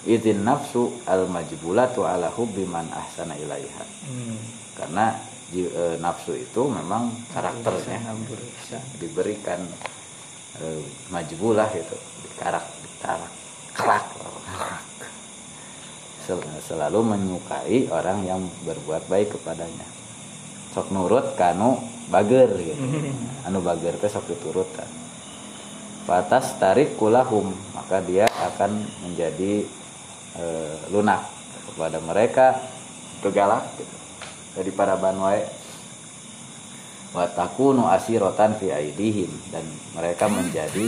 [0.05, 3.83] Idin nafsu al majbulatu ala hubbi man ahsana ilaiha.
[4.05, 4.37] Hmm.
[4.75, 5.15] karena
[5.55, 8.11] e, nafsu itu memang karakternya
[8.99, 9.63] diberikan
[10.59, 11.95] e, majbulah gitu
[12.27, 12.67] dikarak
[13.75, 14.05] kerak.
[16.25, 19.87] Sel- selalu menyukai orang yang berbuat baik kepadanya.
[20.73, 21.79] Sok nurut kanu
[22.09, 22.81] bager gitu.
[23.45, 25.05] Anu bager teh sok diturutkan
[26.05, 29.65] batas tarik kulahum maka dia akan menjadi
[30.37, 30.43] e,
[30.93, 31.25] lunak
[31.73, 32.61] kepada mereka
[33.25, 33.97] kegalak gitu.
[34.53, 35.41] dari para banwae
[37.15, 39.31] watakunu asirotan fi aidihim.
[39.49, 39.63] Dan
[39.95, 40.85] mereka menjadi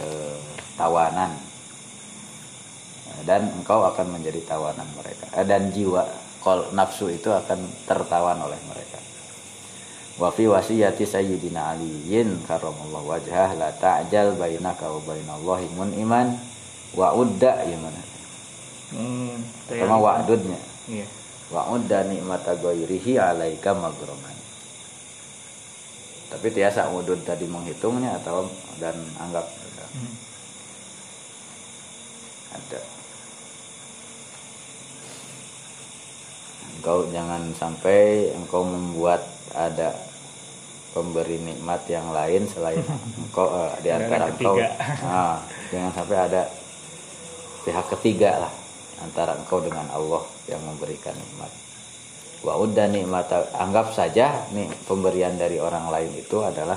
[0.00, 0.38] eh,
[0.74, 1.32] tawanan.
[3.24, 5.26] Dan engkau akan menjadi tawanan mereka.
[5.32, 6.04] Eh, dan jiwa
[6.44, 9.00] kol nafsu itu akan tertawan oleh mereka.
[10.20, 16.36] Wa fi wasiyati sayyidina aliyin karramallahu wajhah la ta'jal bainaka wa bainallahi mun iman
[16.94, 17.64] wa udda.
[17.64, 18.00] Gimana
[18.94, 19.34] hmm,
[19.72, 20.60] sama wa'dudnya.
[20.86, 21.06] Iya.
[21.50, 24.34] Wa udda nikmata ghairihi alaika maghraman
[26.34, 28.50] tapi tiasa udud tadi menghitungnya atau
[28.82, 29.46] dan anggap.
[29.94, 30.12] Hmm.
[32.54, 32.80] Ada.
[36.78, 39.94] Engkau jangan sampai engkau membuat ada
[40.94, 42.78] pemberi nikmat yang lain selain
[43.26, 44.54] engkau eh, di antara engkau.
[44.54, 44.68] Ketiga.
[45.02, 45.36] Ah,
[45.74, 46.42] jangan sampai ada
[47.66, 48.52] pihak ketiga lah
[49.02, 51.50] antara engkau dengan Allah yang memberikan nikmat.
[52.44, 56.76] Wa udah nikmat anggap saja nih pemberian dari orang lain itu adalah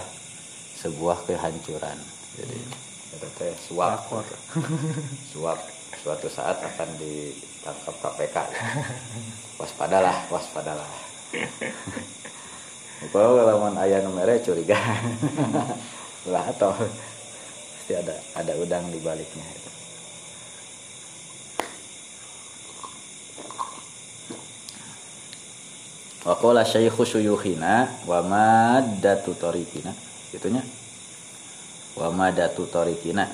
[0.80, 2.00] sebuah kehancuran.
[2.40, 4.12] Jadi itu teh suap.
[5.32, 5.60] Suap.
[5.98, 8.38] Suatu saat akan ditangkap KPK
[9.58, 10.92] waspadalah waspadalah.
[13.14, 14.78] Kalau lawan ayah nomere curiga.
[16.32, 19.46] Lah atau pasti ada ada udang di baliknya.
[19.46, 19.72] Itu.
[26.28, 29.94] Wa qala syaikhu syuyukhina wa maddatu tariqina.
[30.34, 30.62] Gitunya
[31.98, 33.26] wa madatu torikina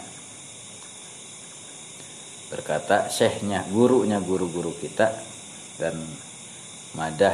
[2.47, 5.09] berkata syekhnya gurunya guru-guru kita
[5.81, 5.99] dan
[6.93, 7.33] madah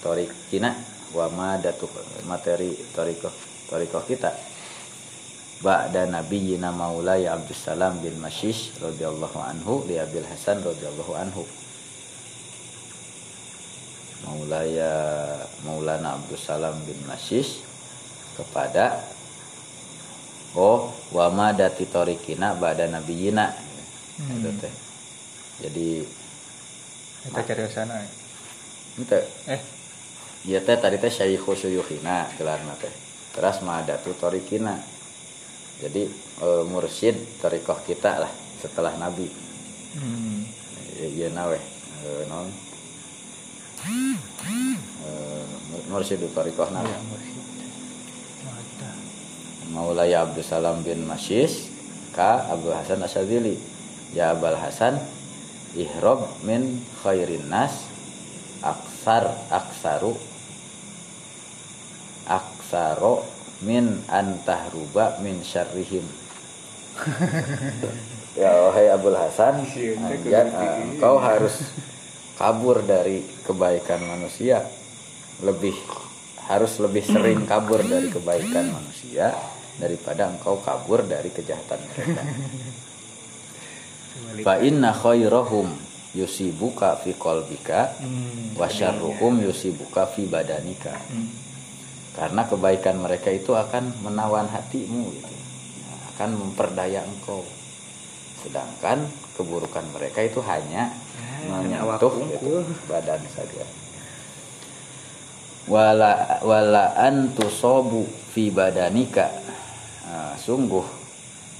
[0.00, 0.72] torikina
[1.12, 1.90] wa madatu
[2.24, 3.28] materi toriko
[3.68, 4.30] toriko kita.
[5.58, 11.42] Ba'da nabiyina maulai Abdussalam bin Mashish radhiyallahu anhu li Abil Hasan radhiyallahu anhu.
[14.22, 14.94] Maulaya
[15.66, 17.66] Maulana Abdussalam bin Mashish
[18.38, 19.02] kepada
[20.56, 23.68] oh wama dati torikina ba'da nabiyina
[24.18, 24.42] Hmm.
[24.42, 24.74] Itu teh.
[25.62, 26.02] jadi
[27.22, 28.02] kita cari ke sana
[28.98, 29.62] itu eh
[30.46, 32.90] Iya teh tadi teh syaihu syuyukhina gelarna teh.
[33.34, 34.78] Terus madatu torikina.
[35.82, 38.30] Jadi e, mursyid torikoh kita lah
[38.62, 39.26] setelah Nabi.
[39.98, 40.38] hmm.
[41.14, 41.58] Iya nawe.
[41.58, 42.46] E, non.
[45.02, 45.10] E,
[45.90, 46.90] mursyid torikoh nabi.
[49.68, 51.68] Ya Maulaya Abdul Salam bin Masyis
[52.16, 53.60] ka Abu Hasan Asyadzili.
[54.16, 54.96] Ya Abul Hasan
[55.76, 57.84] ihrob min khairin nas
[58.64, 60.16] aksar aksaru
[62.24, 63.20] aksaro
[63.60, 66.04] min antahruba min syarrihim.
[68.38, 71.58] Ya wahai Abul Hasan Iya, anjan, eh, engkau harus
[72.38, 74.62] kabur dari kebaikan manusia.
[75.42, 75.74] Lebih
[76.46, 79.34] harus lebih sering kabur dari kebaikan manusia
[79.78, 82.22] daripada engkau kabur dari kejahatan mereka
[84.44, 85.70] fa inna khairahum
[86.12, 88.58] yusibuka fi qalbika hmm.
[88.58, 91.28] wa syarruhum yusibuka fi badanika hmm.
[92.18, 95.34] karena kebaikan mereka itu akan menawan hatimu gitu.
[96.14, 97.46] Akan memperdaya engkau
[98.42, 99.06] sedangkan
[99.38, 100.90] keburukan mereka itu hanya
[101.38, 103.62] Ya, awak menyentuh gitu, badan saja
[105.70, 109.30] wala wala antusobu fi badanika
[110.08, 110.88] Nah, sungguh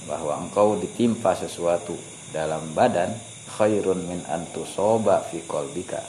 [0.09, 1.93] bahwa engkau ditimpa sesuatu
[2.33, 3.13] dalam badan
[3.45, 6.01] khairun min antusoba fi kolbika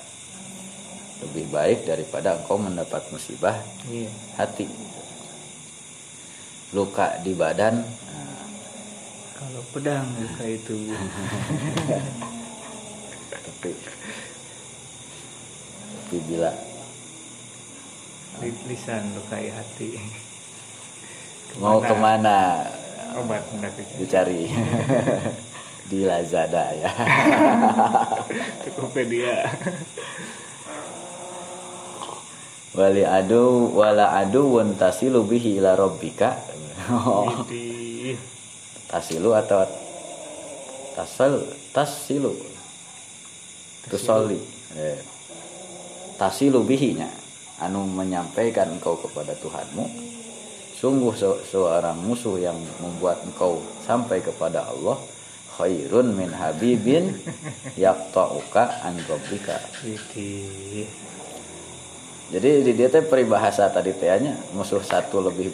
[1.21, 3.61] lebih baik daripada engkau mendapat musibah
[3.93, 4.09] iya.
[4.41, 4.65] hati.
[6.73, 8.41] Luka di badan nah,
[9.37, 10.77] kalau pedang luka itu.
[13.61, 13.71] Tapi
[16.11, 16.51] tapi bila
[18.43, 19.95] li- lisan lukai hati
[21.59, 22.63] mau ke mana?
[23.19, 24.47] Obat hendak itu dicari.
[25.91, 26.91] Di Lazada ya.
[28.63, 29.43] Tokopedia.
[32.79, 36.39] Wali adu wala adu wan tasilu bihi ila rabbika.
[36.87, 37.27] Oh,
[38.87, 39.67] tasilu atau
[40.95, 42.31] tasal tasilu.
[43.91, 44.39] Tusoli
[44.79, 45.03] eh,
[46.15, 47.11] tasilu bihinya.
[47.59, 49.85] Anu menyampaikan engkau kepada Tuhanmu
[50.81, 54.97] sungguh se- seorang musuh yang membuat engkau sampai kepada Allah
[55.61, 57.13] khairun min habibin
[57.77, 59.61] yaqta'uka an rabbika.
[62.31, 65.51] Jadi di dia teh peribahasa tadi tehnya musuh satu lebih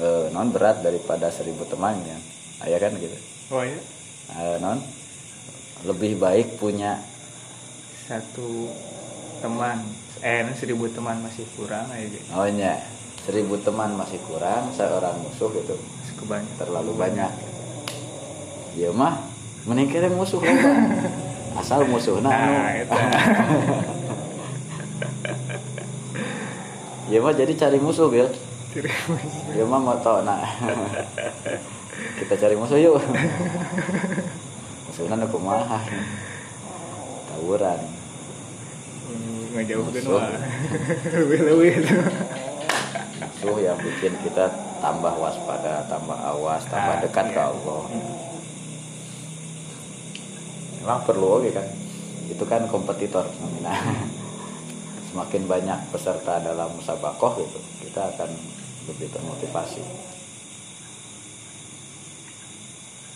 [0.00, 2.16] eh, non berat daripada seribu temannya.
[2.66, 3.14] Ayah kan gitu?
[3.52, 3.78] Oh ya
[4.32, 4.80] Eh, non?
[5.84, 6.96] Lebih baik punya
[8.08, 8.72] satu
[9.38, 9.84] teman.
[10.24, 12.18] Eh seribu teman masih kurang aja.
[12.32, 12.80] Oh nya
[13.22, 15.78] seribu teman masih kurang seorang musuh gitu.
[16.18, 17.32] Kebanyakan terlalu banyak.
[18.78, 19.18] Ya mah
[19.66, 20.70] mending kirim musuh loba.
[21.60, 22.30] asal musuh nah.
[22.30, 22.94] Nah itu.
[27.10, 28.24] Ya mah jadi cari musuh Bil.
[28.72, 28.88] Ciri
[29.52, 30.40] ya mah mau tau nah.
[32.22, 32.96] Kita cari musuh yuk.
[34.88, 35.76] Musuhnya nu kumaha.
[37.28, 37.80] Tawuran.
[39.52, 40.16] Ngejauhkan Musuh.
[40.16, 40.32] wah
[41.12, 41.96] lebih-lebih itu
[43.42, 44.46] musuh yang bikin kita
[44.78, 47.50] tambah waspada tambah awas tambah Ah, dekat ke iya.
[47.50, 47.82] Allah.
[50.78, 51.66] Memang perlu oke kan?
[52.30, 53.26] Itu kan kompetitor.
[53.58, 53.74] Nah,
[55.10, 58.30] semakin banyak peserta dalam musabakoh gitu kita akan
[58.86, 59.82] lebih termotivasi.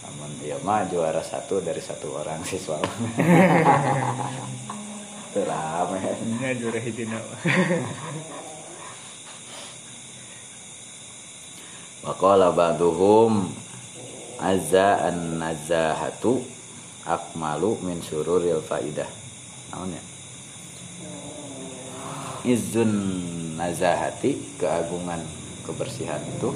[0.02, 2.82] Namun dia mah juara satu dari satu orang siswa.
[5.30, 6.02] Itu rame.
[6.18, 7.06] Ini juara hiji
[12.06, 13.50] Waqala ba'duhum
[14.38, 16.38] azza an nazahatu
[17.02, 19.10] akmalu min sururil faidah.
[19.74, 20.02] Naon ya?
[22.46, 22.94] Izun
[23.58, 25.18] nazahati keagungan
[25.66, 26.54] kebersihan itu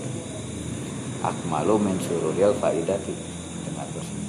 [1.19, 3.11] akmalu min sururil faidati
[3.67, 4.23] dengan bersih.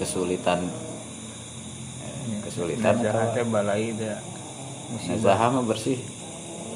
[0.00, 0.60] Kesulitan
[2.00, 4.24] eh, kesulitan jahatnya balai da
[4.88, 6.15] musibah nazahah mah bersih.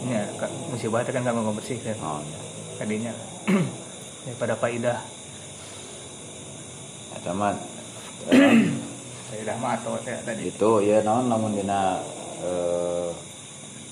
[0.02, 0.22] Ya
[0.68, 1.96] musibah itu kan gak mau bersih kan?
[1.98, 2.38] Oh, ya.
[2.76, 3.12] tadinya
[4.22, 4.98] daripada faidah
[7.12, 7.52] Eta mah
[9.26, 10.48] faidah mah atau teh tadi.
[10.48, 12.00] itu ya naon namun dina
[12.40, 13.10] eh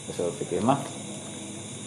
[0.08, 0.80] usul fikih mah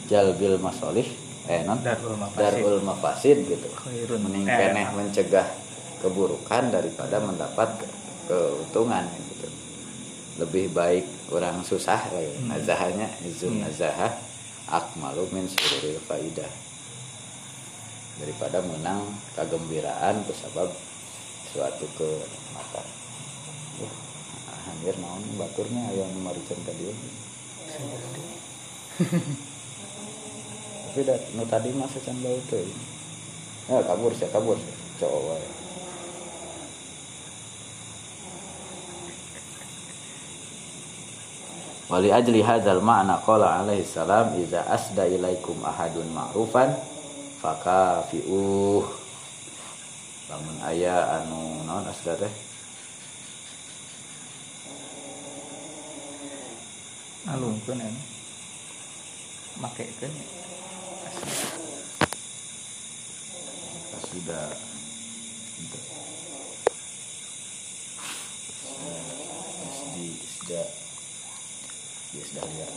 [0.05, 1.07] jalbil masolih
[1.47, 2.61] eh non darul mafasid.
[2.61, 3.67] Darul mafasid gitu.
[3.73, 4.19] Khairun.
[4.21, 5.47] Mending Eh, keneh mencegah
[5.97, 7.89] keburukan daripada mendapat ke-
[8.27, 9.47] keuntungan gitu.
[10.37, 12.51] Lebih baik orang susah eh, Hmm.
[12.51, 13.71] nazahanya izun Iya.
[13.71, 14.11] nazahah
[14.67, 16.51] akmalu min sururil faidah.
[18.19, 20.69] Daripada menang kegembiraan kusabab
[21.51, 22.87] suatu kenikmatan.
[23.81, 23.93] Uh,
[24.67, 25.89] hampir naon baturnya
[26.21, 26.93] maricen ka dieu
[30.91, 32.67] tapi da, nu tadi mah sacan bau teh.
[33.71, 35.39] Ya kabur sih kabur sih cowok
[41.91, 46.71] Wali ajli hadzal ma'na qala alaihi salam idza asda ilaikum ahadun ma'rufan
[47.43, 48.87] fakafi'uh
[50.31, 52.31] lamun aya anu naon asda teh?
[57.27, 58.01] Alungkeun anu
[59.59, 60.15] makekeun
[64.07, 64.47] sudah
[69.91, 70.80] di sudah
[72.19, 72.71] sudah lihat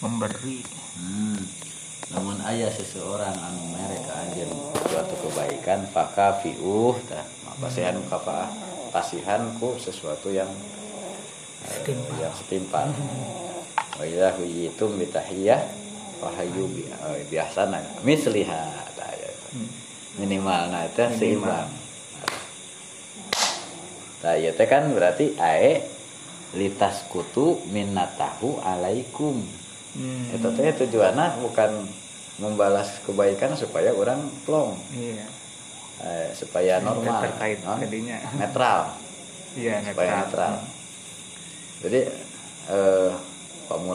[0.00, 0.64] memberi
[1.00, 1.38] Hmm.
[2.10, 4.50] Namun ayah seseorang anu mere ka anjeun
[4.90, 7.22] suatu kebaikan faka fiuh tah
[7.62, 8.50] pasihan kafa
[8.90, 12.16] kasihan ku sesuatu yang eh, Setimpal.
[12.18, 12.88] yang setimpal.
[13.96, 15.06] Wa idza huyitum bi
[16.68, 18.62] bi eh, biasana misliha
[18.94, 19.30] tah ya.
[19.56, 19.68] Hmm.
[20.20, 21.18] Minimalna teh Minimal.
[21.18, 21.68] seimbang.
[24.20, 25.80] Nah, ieu teh kan berarti ae
[26.52, 29.40] litas kutu minnatahu alaikum.
[29.96, 30.36] Hmm.
[30.36, 31.88] Itu teh tujuannya bukan
[32.40, 35.28] membalas kebaikan supaya orang plong, iya
[36.00, 37.76] eh, supaya normal, terkait non?
[37.76, 38.96] tadinya netral,
[39.52, 40.64] iya supaya netral.
[41.84, 42.00] Jadi
[42.72, 43.09] eh,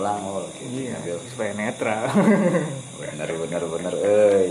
[0.06, 0.78] pamulang oh, gitu.
[0.86, 1.18] iya Gitu.
[1.34, 2.06] supaya netral
[3.02, 4.50] bener bener bener, euy.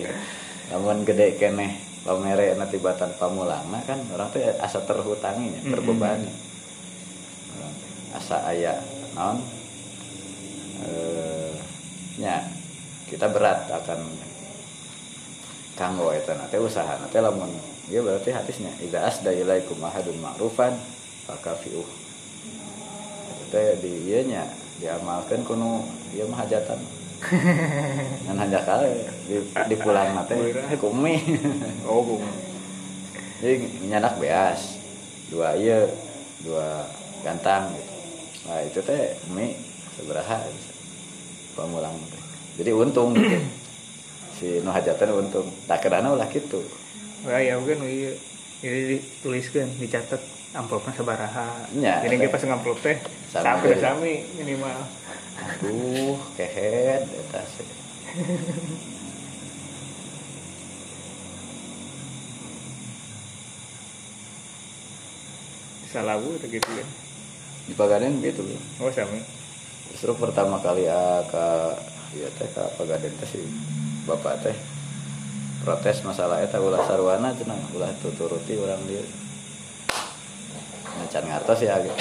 [0.74, 5.72] Namun gede keneh pamere nanti batan pamulang, nah kan orang tuh asa terhutangi, Mm-mm.
[5.72, 6.28] terbebani,
[8.12, 8.76] asa aya
[9.16, 9.40] non
[10.84, 11.56] eh,
[12.20, 12.44] nya
[13.08, 14.00] kita berat akan
[15.74, 17.50] kanggo eta na teh usaha na teh lamun
[17.88, 20.76] ieu berarti hadisnya idza asda ilaikum ahadun ma'rufan
[21.24, 21.88] fakafiuh
[23.48, 24.44] teh di ieu nya
[24.82, 26.80] diamalkeun kuno ieu mah hajatan
[28.26, 28.90] ngan hajat kali
[29.26, 30.76] di, di pulang na teh Beurah.
[30.76, 31.14] kumi
[31.88, 32.24] oh bung
[33.44, 33.60] jadi
[33.92, 34.80] nyanak beas.
[35.28, 35.84] Dua iya.
[36.40, 36.88] Dua
[37.20, 37.92] gantang gitu.
[38.48, 39.52] Nah itu teh mie
[40.00, 40.40] seberaha
[41.52, 42.22] pamulang teh
[42.56, 43.44] jadi untung gitu.
[44.34, 45.46] Si nu hajatan untung.
[45.70, 46.58] Tak kerana ulah gitu.
[47.22, 48.18] Wah, ya mungkin iya.
[48.66, 50.18] Ini dituliskan dicatat
[50.54, 51.66] amplopnya sebaraha.
[51.74, 52.96] Ya, jadi kita pas ngamplop teh.
[53.34, 53.66] Sami.
[53.66, 54.78] Udah sami minimal.
[55.34, 57.42] Aduh kehead eta
[65.90, 66.86] salawu atau gitu ya?
[67.70, 68.60] Di pagaden gitu loh.
[68.86, 69.22] oh sami.
[69.90, 71.46] Justru pertama kali ah, ke
[72.18, 73.42] ya teh ke pagaden teh si
[74.06, 74.56] bapak teh.
[75.66, 79.02] Protes masalah eta ulah sarwana cenah ulah tuturuti orang dia
[80.96, 81.98] nah, can ngartos ya agak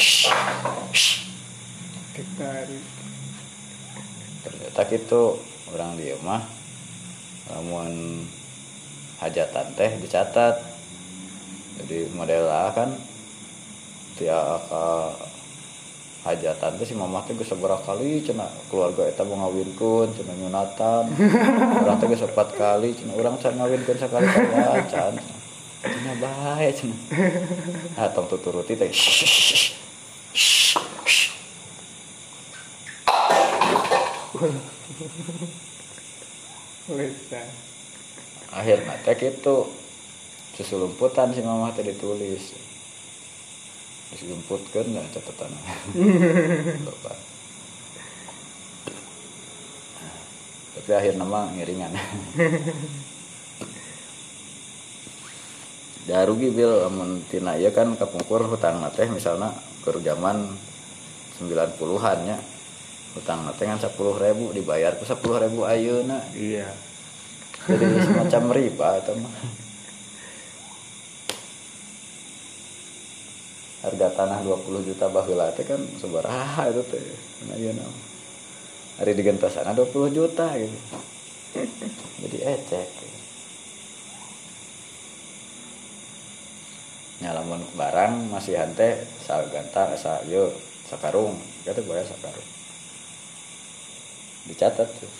[2.13, 2.85] ditarik
[4.43, 5.41] ternyata gitu
[5.73, 6.43] orang dia mah
[7.51, 8.23] lamun
[9.23, 10.55] hajatan teh dicatat.
[11.73, 12.89] Jadi model A kan
[14.19, 14.69] tiap
[16.23, 21.03] hajatan teh si mamah teh geus sabaraha kali cenah keluarga eta mau ngawinkeun cenah nyunatan.
[21.83, 22.23] Urang teh geus
[22.55, 25.13] kali cenah urang can ngawinkeun sakali kali acan
[25.83, 26.99] cenah bae cenah
[27.99, 28.87] ah tong tuturuti teh.
[38.53, 39.67] Akhirnya teh gitu
[40.55, 42.55] susulumputan si mamah teh ditulis.
[44.13, 45.51] Disumputkan lah catatan
[46.85, 47.17] Bapak.
[50.83, 51.95] tapi akhir nama ngiringan
[56.07, 56.83] da rugi bil.
[56.87, 59.51] Amun tina ieu kan kapungkur hutang teh misalnya
[59.83, 60.51] keur zaman
[61.39, 62.37] 90-an nya
[63.15, 66.19] hutang teh kan 10.000 dibayar ku 10.000 ayeuna.
[66.35, 66.69] Iya.
[67.67, 69.35] Jadi semacam riba itu mah.
[73.83, 77.03] Harga tanah 20 juta baheula teh kan sabaraha itu teh.
[77.51, 78.13] Nah ieu naon
[78.97, 80.77] hari digentosana 20 juta gitu.
[82.23, 82.87] Jadi ecek
[87.21, 90.49] nyalamun barang masih hante saganta sa ieu
[90.89, 91.37] sakarung.
[91.67, 92.49] Kata bayar sakarung.
[94.49, 95.13] Dicatat tuh.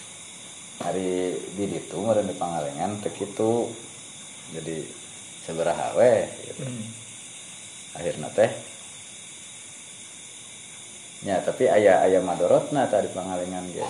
[0.81, 3.69] Hari di itu meureun di pangalengan kitu.
[4.53, 5.03] Jadi
[5.43, 6.63] sabaraha we gitu.
[6.63, 6.87] Hmm.
[7.93, 8.51] akhirnya teh
[11.23, 13.85] ya tapi ayah ayah madorotna tadi pangalengan gitu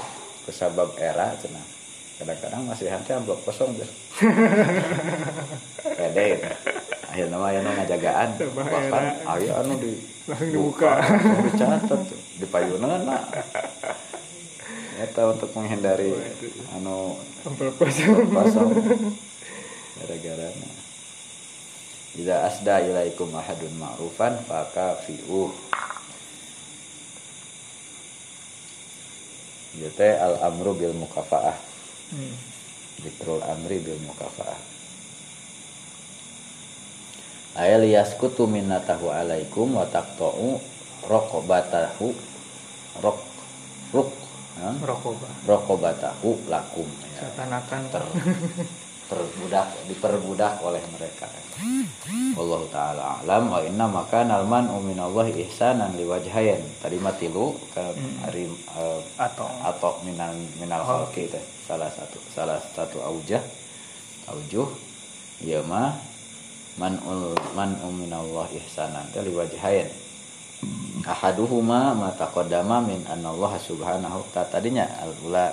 [0.50, 1.64] kesabab era cenah.
[2.14, 3.94] Kadang-kadang masih hante amplop kosong gitu
[5.98, 6.50] pede gitu.
[7.14, 8.30] Akhirnya mah anu ngajagaan.
[8.42, 9.38] Tambah bahkan era.
[9.38, 9.92] aya anu di
[10.26, 10.92] Langsung dibuka.
[11.46, 12.02] dicatat
[12.42, 13.20] di payuneuna
[15.04, 16.16] eta untuk menghindari
[16.74, 18.72] anu kosong
[20.00, 20.48] gara-gara
[22.14, 25.50] Jika asda ilaikum ahadun ma'rufan fakafi'uh
[29.74, 31.58] Jadi al amru bil mukafaah
[32.14, 32.36] Hmm.
[33.02, 34.60] Zikrul amri bil mukafaah
[37.54, 40.58] Ayal yaskutu minnatahu alaikum wa taqta'u
[41.06, 42.08] raqabatahu
[43.06, 43.20] rok
[43.94, 44.10] ruk
[44.58, 44.70] ha?
[44.82, 45.30] Rokoba.
[45.46, 47.30] raqabatahu lakum ya.
[47.30, 48.06] Ter
[49.04, 51.30] terbudak diperbudak oleh mereka.
[52.34, 56.64] Wallahu taala alam wa inna maka nalman uminallah ihsanan liwajhayan.
[56.82, 57.94] Tadi matilu kan
[58.26, 61.06] hari eh, atau atau minal minal Oh.
[61.06, 63.44] khalqi teh salah satu salah satu aujah
[64.28, 64.68] aujuh
[65.44, 65.94] ya mah
[66.78, 69.90] man ul man uminallah ihsanan teh liwajhayan.
[71.04, 75.52] Ahaduhuma ma taqaddama min anallah subhanahu ta tadinya al ula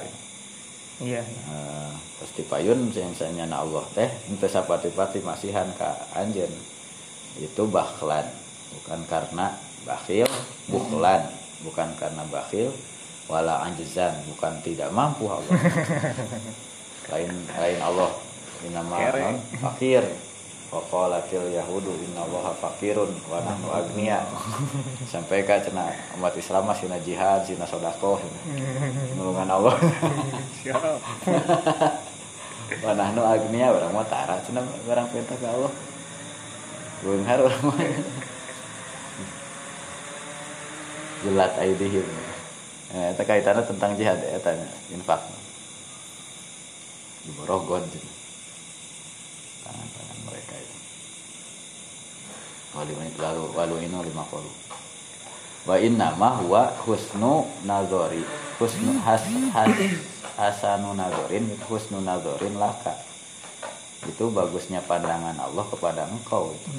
[1.03, 1.25] iya.
[1.27, 1.93] Eh,
[2.23, 6.53] pasti payun yang saya Allah teh itu sapati-pati masihan ke anjen
[7.35, 8.27] itu bakhlan
[8.79, 10.31] bukan karena bakhil
[10.71, 11.27] bukhlan
[11.66, 12.71] bukan karena bakhil
[13.27, 15.55] wala anjizan bukan tidak mampu Allah.
[17.11, 18.11] Lain lain Allah.
[18.61, 19.21] Inama Kere.
[19.25, 20.05] non fakir
[20.71, 24.23] Waqalatil yahudu inna allaha fakirun wa nahnu agniya.
[25.12, 28.23] Sampai ka cenah umat Islam masih jihad sina sodako
[29.18, 29.75] nulungan Allah.
[32.87, 35.75] Wa nahnu agniya orang mah tara cenah barang perintah ke Allah.
[37.03, 37.79] Beunghar orang mah.
[41.27, 42.07] Jelat aidihim.
[42.95, 44.55] Eh eta kaitanna tentang jihad eta
[44.95, 45.41] infak cenah.
[49.71, 50.77] tangan-tangan mereka itu
[52.77, 53.51] wali menit lalu
[54.07, 54.51] lima kolu
[55.66, 58.23] wa inna ma huwa husnu nazori
[58.57, 59.73] husnu has has
[60.41, 62.97] hasanu nazorin husnu nazorin laka.
[64.01, 66.57] Itu bagusnya pandangan Allah kepada engkau.
[66.57, 66.73] Itu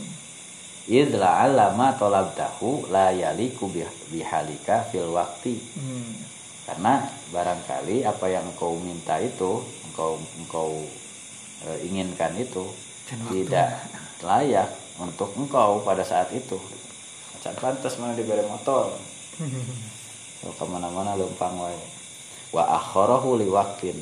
[0.90, 5.62] idla alama tolabtahu la yaliku bih- bihalika fil wakti.
[5.78, 6.18] Hmm.
[6.62, 9.60] karena barangkali apa yang engkau minta itu
[9.92, 10.72] engkau engkau
[11.68, 13.28] e, inginkan itu waktu.
[13.28, 13.68] tidak
[14.24, 14.70] layak
[15.02, 16.62] untuk engkau pada saat itu.
[17.38, 18.94] Macan pantas mana diberi motor.
[20.42, 21.78] So, ke mana-mana lempang wae
[22.50, 23.94] wa akharahu li waqtin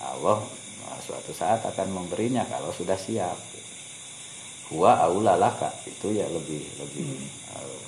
[0.00, 0.40] Allah
[0.82, 3.36] nah, suatu saat akan memberinya kalau sudah siap.
[4.72, 7.12] Huwa aula laka itu ya lebih lebih
[7.60, 7.80] eh,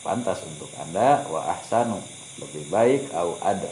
[0.00, 1.20] pantas untuk anda.
[1.28, 2.00] Wa ahsanu.
[2.40, 3.02] Lebih baik.
[3.12, 3.68] Au ada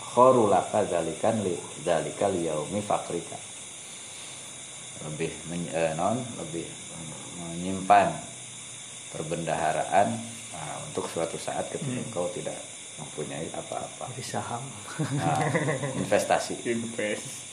[0.00, 1.52] khorulaka zalikan li
[1.84, 3.36] zalika liyaumi fakrika.
[5.04, 6.64] Lebih men, eh, non lebih
[7.48, 8.08] menyimpan
[9.08, 10.08] perbendaharaan
[10.52, 12.04] nah, untuk suatu saat ketika Hmm.
[12.04, 12.56] engkau tidak
[12.98, 14.62] mempunyai apa-apa Jadi saham.
[15.14, 15.38] nah,
[15.94, 17.46] investasi Invest.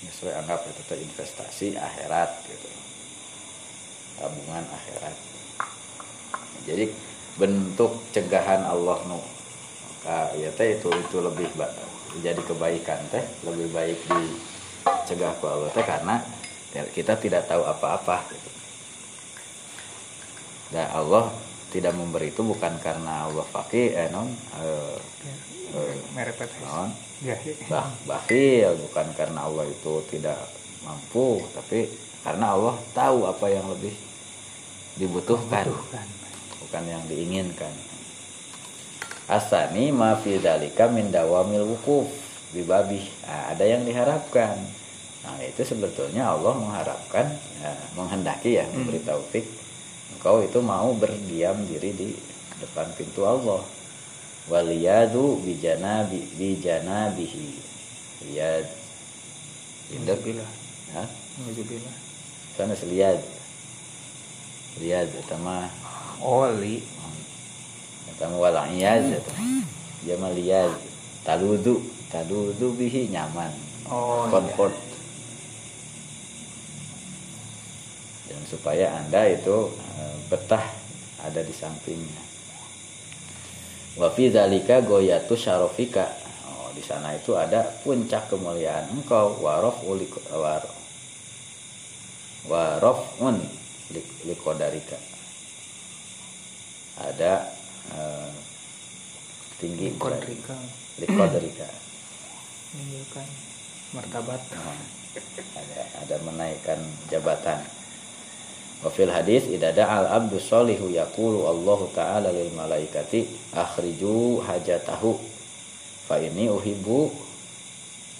[0.00, 2.68] sesuai anggap itu teh investasi akhirat gitu
[4.16, 5.14] tabungan akhirat
[6.64, 6.90] jadi
[7.34, 9.20] bentuk cegahan Allah nu
[10.00, 11.46] ka ya teh itu itu lebih
[12.18, 16.18] jadi kebaikan teh lebih baik dicegah ku Allah teh karena
[16.70, 18.50] kita tidak tahu apa-apa gitu.
[20.68, 21.32] Dan Allah
[21.68, 24.96] tidak memberi itu bukan karena Allah fakir eh non eh,
[25.72, 26.52] eh, Merek PT.
[26.64, 27.34] non Ya.
[27.66, 30.38] bah bakhil bukan karena Allah itu tidak
[30.86, 31.90] mampu tapi
[32.22, 33.90] karena Allah tahu apa yang lebih
[34.94, 36.06] dibutuhkan Bukan.
[36.62, 37.74] bukan yang diinginkan
[39.26, 42.06] asani ma fi dzalika min dawamil wukuf
[42.54, 44.54] bibabi nah, ada yang diharapkan
[45.26, 47.26] nah itu sebetulnya Allah mengharapkan
[47.60, 49.44] ya, menghendaki ya memberi taufik.
[50.16, 52.08] Engkau itu mau berdiam diri di
[52.62, 53.62] depan pintu Allah.
[54.48, 57.60] Waliyadu bijana bi, bijana bihi
[58.24, 58.64] liyad
[59.92, 60.48] indek ya
[60.96, 61.96] Alhamdulillah.
[62.56, 63.20] sana liyad.
[64.80, 65.68] Liyad sama
[66.24, 66.80] Oli.
[68.18, 68.50] sama
[70.02, 70.72] dia mah liyad.
[71.22, 71.84] Taludu.
[72.08, 73.52] Taludu bihi nyaman.
[73.88, 74.28] Oh.
[74.28, 74.87] comfort
[78.48, 80.64] supaya anda itu eh, betah
[81.20, 82.24] ada di sampingnya
[84.00, 86.08] wa fi dzalika goyatu syarofika
[86.48, 90.64] oh di sana itu ada puncak kemuliaan engkau warof ulik war
[92.48, 93.36] warofun
[93.92, 94.96] lik- likodarika
[96.98, 97.46] ada
[97.94, 98.30] eh,
[99.62, 99.94] tinggi.
[99.98, 100.54] Kodrika.
[100.98, 101.68] likodarika
[102.74, 103.28] Menunjukkan
[103.96, 104.42] martabat.
[104.52, 104.82] Nah,
[105.56, 106.78] ada ada menaikkan
[107.08, 107.62] jabatan
[108.78, 115.18] Wafil hadis idada al abdu solihu yakulu Allah taala lil malaikati akhriju hajatahu
[116.06, 117.10] fa ini uhibu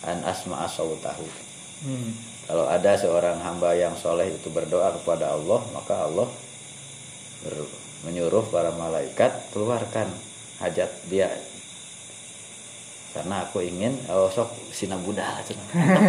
[0.02, 0.66] an asma
[1.02, 1.26] tahu
[1.78, 2.10] Hmm.
[2.50, 6.26] kalau ada seorang hamba yang soleh itu berdoa kepada Allah maka Allah
[8.02, 10.10] menyuruh para malaikat keluarkan
[10.58, 11.30] hajat dia
[13.18, 15.42] karena aku ingin oh sok sina cenah.
[15.42, 15.58] Antep,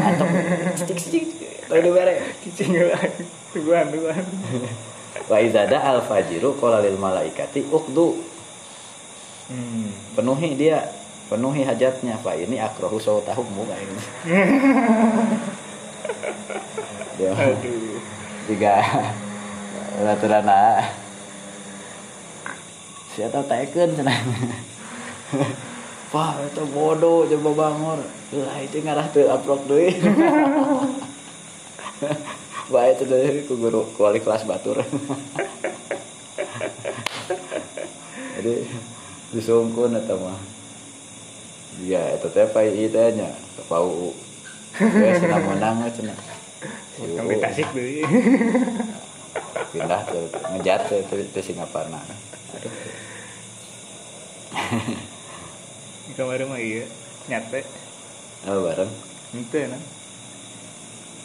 [0.06, 0.30] antep,
[0.78, 1.26] stik stik
[1.66, 3.26] tadi bare Cicing lagi.
[3.50, 4.24] Tuan, tuan.
[5.26, 8.38] wa izada al fajiru qala lil malaikati uqdu
[9.50, 9.90] Hmm.
[10.14, 10.78] penuhi dia
[11.26, 13.98] penuhi hajatnya pak ini akrohu sautahu bunga ini
[17.18, 17.98] dia Aduh.
[18.46, 18.78] tiga
[20.06, 20.86] laturana
[23.18, 24.22] siapa teken cenah
[26.10, 28.00] Wah, itu bodoh coba bangor.
[28.34, 29.94] Lah itu ngarah tuh upload deui.
[32.74, 34.82] Baik itu dari ku guru ku wali kelas batur.
[38.40, 38.54] Jadi
[39.34, 40.38] disungkun eta mah.
[41.80, 42.74] Iya, itu teh pai
[43.14, 43.30] nya
[43.70, 44.14] pau.
[44.78, 45.86] Geus cenah menang
[47.00, 47.32] Utang UU.
[47.32, 48.02] di Tasik deui.
[49.70, 50.20] pindah ke
[50.58, 50.96] ngejat ke,
[51.30, 52.02] ke Singaparna
[56.10, 56.86] aduh Kemarin mah iya.
[57.30, 57.62] Nyate.
[58.50, 58.90] oh, bareng
[59.38, 59.82] Ente nah.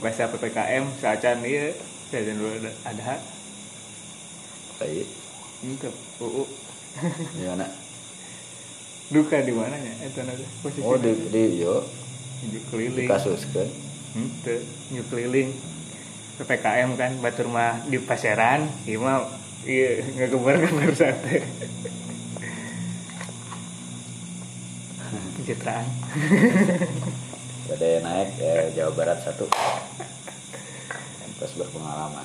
[0.05, 1.73] Bahasa PPKM saacan iya.
[2.13, 3.17] Jajan dulu ada ada.
[4.77, 5.09] baik
[5.65, 5.89] Ente.
[6.21, 6.45] UU.
[7.41, 7.67] gimana
[9.09, 9.93] Duka di mananya?
[10.05, 10.85] Itu nanti posisi.
[10.85, 11.85] oh di di yo
[12.45, 13.09] di keliling.
[13.09, 13.69] kasus kan
[14.13, 14.61] Ente.
[14.93, 15.49] Njuk keliling.
[16.35, 18.69] PPKM kan batur mah di pasaran.
[18.85, 19.25] Iya mah
[19.65, 21.01] iya ngegebar kan harus
[25.45, 25.85] Pencitraan.
[27.77, 29.45] ada yang naik eh, Jawa Barat satu.
[31.37, 32.25] Terus berpengalaman.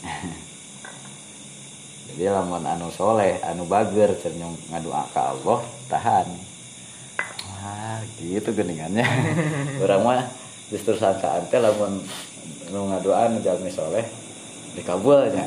[2.08, 5.60] Jadi lamun anu soleh anu bager cernyong ngadu ke Allah
[5.92, 6.32] tahan.
[7.52, 9.04] Wah gitu geningannya.
[9.84, 10.32] Orang mah
[10.72, 12.08] justru sangkaan teh lamun
[12.72, 14.08] nu ngaduaan jalmi soleh
[14.80, 15.44] dikabulnya.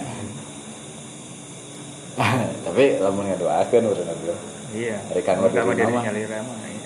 [2.69, 4.97] Tapi lamun ngaduakeun urang ngaduan Iya.
[5.11, 5.93] Waktu Pertama di jadi.
[5.93, 6.81] Iya.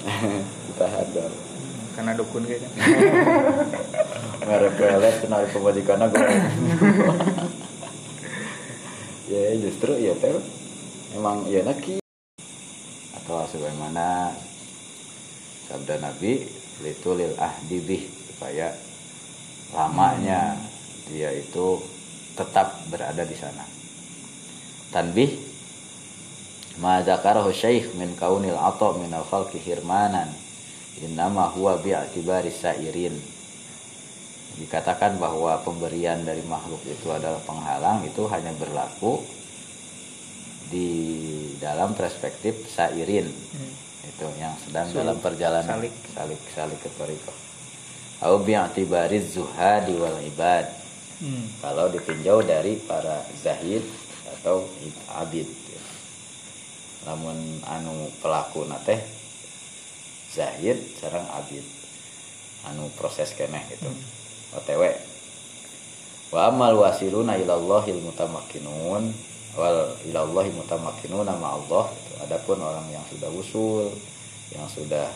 [0.70, 1.34] ditahan dong
[1.92, 2.70] Karena dukun kan.
[4.40, 6.16] merek pelet kenal pemajikan gue
[9.30, 10.32] ya justru ya teh
[11.14, 12.00] emang ya naki
[13.20, 14.32] atau sebagaimana
[15.68, 16.48] sabda Nabi
[16.80, 18.72] litulil ahdi bih supaya
[19.76, 20.56] lamanya
[21.06, 21.78] dia itu
[22.34, 23.62] tetap berada di sana
[24.90, 25.49] tanbih
[26.80, 30.32] ma zakarahu syekh min kaunil ata min al khalqi hirmanan.
[31.00, 33.16] Innama huwa bi'tibari sairin.
[34.60, 39.24] Dikatakan bahwa pemberian dari makhluk itu adalah penghalang itu hanya berlaku
[40.68, 40.88] di
[41.60, 43.28] dalam perspektif sairin.
[43.28, 43.72] Hmm.
[44.00, 44.98] itu yang sedang Sulit.
[45.04, 45.76] dalam perjalanan.
[45.76, 45.94] Salik.
[46.16, 47.32] Salik salik ke toriko.
[48.24, 50.80] Au bi'tibari zuhadi wal ibad.
[51.20, 51.44] Hmm.
[51.60, 53.84] kalau ditinjau dari para zahid
[54.24, 54.64] atau
[55.20, 55.44] abid
[57.08, 59.00] namun anu pelaku nate
[60.30, 61.64] zahid sarang abid.
[62.68, 63.88] Anu proses keneh gitu.
[63.88, 64.58] Hmm.
[64.60, 64.82] otw
[66.30, 69.10] wa amal wasiluna ilallahil mutamakkinun
[69.56, 71.88] wal ilallahi mutamakkinun nama Allah.
[71.88, 73.88] Itu adapun orang yang sudah usul
[74.52, 75.08] yang sudah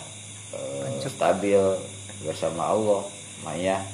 [0.57, 1.61] uh, stabil
[2.25, 3.03] bersama Allah
[3.45, 3.85] maya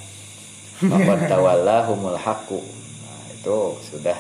[0.86, 2.60] maka tawallahumul haqqu.
[3.04, 4.16] Nah, itu sudah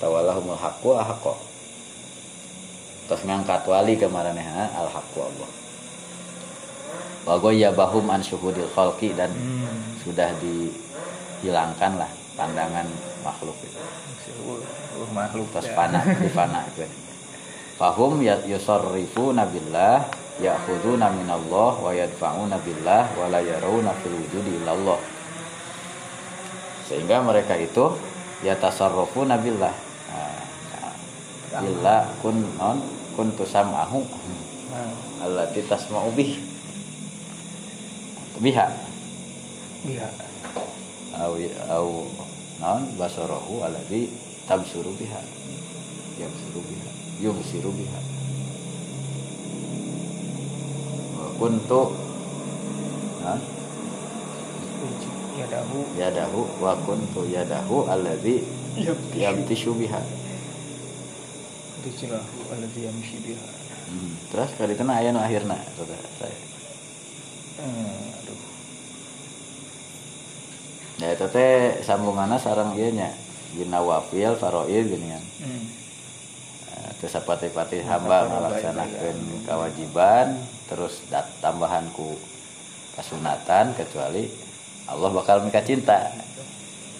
[0.00, 1.53] tawallahumul haqqu ahqqu
[3.04, 5.50] terus ngangkat wali kemarin ya al haqqu Allah
[7.52, 10.04] ya bahum an syuhudil khalqi dan hmm.
[10.04, 12.84] sudah dihilangkan lah pandangan
[13.24, 13.80] makhluk itu.
[15.14, 15.74] Makhluk terus ya.
[15.74, 16.84] fana di fana itu.
[17.74, 20.06] Fahum ya yusarrifu nabillah
[20.38, 25.00] ya'khuduna minallah wa yadfa'una billah wa la yarawna fil wujudi illallah.
[26.86, 27.96] Sehingga mereka itu
[28.44, 29.72] ya tasarrufu nabillah
[30.12, 30.43] nah,
[31.62, 32.78] billah kun non
[33.14, 34.02] kun tusam'ahu
[35.22, 36.34] allati tasma'u bih.
[38.42, 38.66] Biha.
[39.86, 40.08] Biha.
[41.14, 41.38] Au
[41.70, 41.88] au
[42.58, 44.10] non basarahu alladhi
[44.50, 45.22] tabsuru biha.
[46.18, 46.90] Yabsuru biha.
[47.22, 48.00] Yubsiru biha.
[51.38, 51.82] Kuntu
[53.22, 53.34] ha?
[55.38, 55.78] yadahu.
[55.98, 58.42] Yadahu wa kuntu yadahu alladhi
[59.14, 60.02] yamtishu biha
[61.84, 63.46] rijlahu alladhi yamshi biha
[63.92, 64.32] hmm.
[64.32, 65.60] terus kali kena ayat akhirna
[66.18, 66.38] saya.
[67.54, 68.40] Hmm, aduh.
[70.98, 73.10] Ya itu teh sambungannya sarang iya nya.
[73.54, 75.24] Gina wafil faroid gini kan.
[75.46, 75.64] Hmm.
[76.74, 79.16] Nah, terus pati-pati hamba melaksanakan
[79.46, 80.34] kewajiban
[80.66, 82.18] terus dat tambahan ku
[82.98, 84.26] kasunatan kecuali
[84.90, 86.10] Allah bakal mika cinta.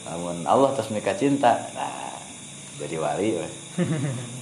[0.07, 2.15] Namun Allah terus mika cinta nah
[2.79, 3.39] jadi wali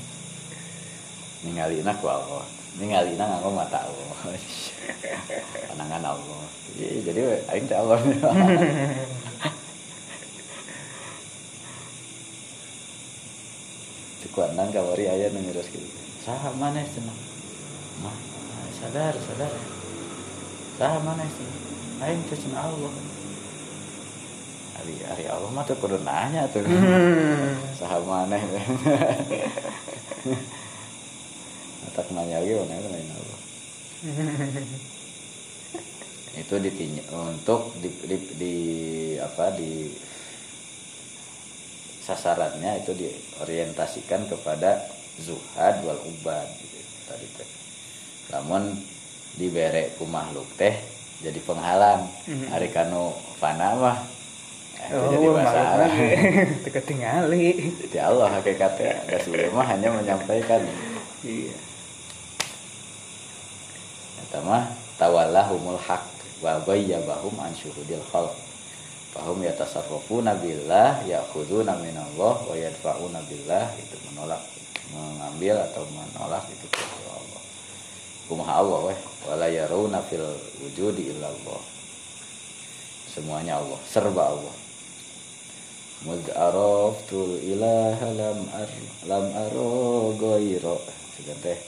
[1.43, 2.47] ningali ku Allah.
[2.81, 4.17] Ningali nganggo mata Allah.
[5.69, 6.43] Pandangan Allah.
[6.79, 7.21] Jadi
[7.53, 8.01] aing teh Allah.
[14.23, 15.85] Cekuanan kawari ayah nengirus gitu.
[16.23, 17.19] Sah mana senang
[18.01, 18.17] mah
[18.79, 19.53] sadar sadar.
[20.79, 21.45] Sah mana sih?
[22.01, 22.93] Aing teh cenah Allah.
[24.81, 26.65] Hari hari Allah mah tuh kudu nanya tuh.
[27.79, 28.41] Sah mana
[31.93, 33.41] tak nanya lagi mana lain Allah
[36.33, 38.55] itu ditinjau untuk di, di, di
[39.21, 39.93] apa di
[42.03, 44.81] sasarannya itu diorientasikan kepada
[45.21, 47.51] zuhad wal ubad gitu tadi teh.
[48.33, 48.75] Namun
[49.37, 50.73] dibere ku makhluk teh
[51.21, 52.09] jadi penghalang.
[52.27, 52.49] Mm-hmm.
[52.49, 53.99] hari kanu fana mah
[54.83, 55.91] eh, oh, jadi masalah
[56.65, 60.65] teka tingali jadi Allah hakikatnya Rasulullah mah hanya menyampaikan.
[61.23, 61.72] Iya
[64.41, 66.01] mah tawallahumul haq
[66.41, 68.33] wa ghayyabahum an syuhudil khalq.
[69.13, 74.41] Fahum yatasarrafuna billah ya'khuduna minallah wa yadfa'una billah itu menolak
[74.89, 76.65] mengambil atau menolak itu
[78.25, 78.89] kumaha Allah.
[78.89, 78.99] Weh.
[79.29, 80.25] Wala yarawna fil
[80.65, 81.61] wujudi illallah
[83.13, 84.57] semuanya Allah serba Allah.
[86.03, 86.25] Mud
[87.47, 88.71] ilaha lam ar
[89.07, 90.81] lam aro goiro
[91.45, 91.59] teh.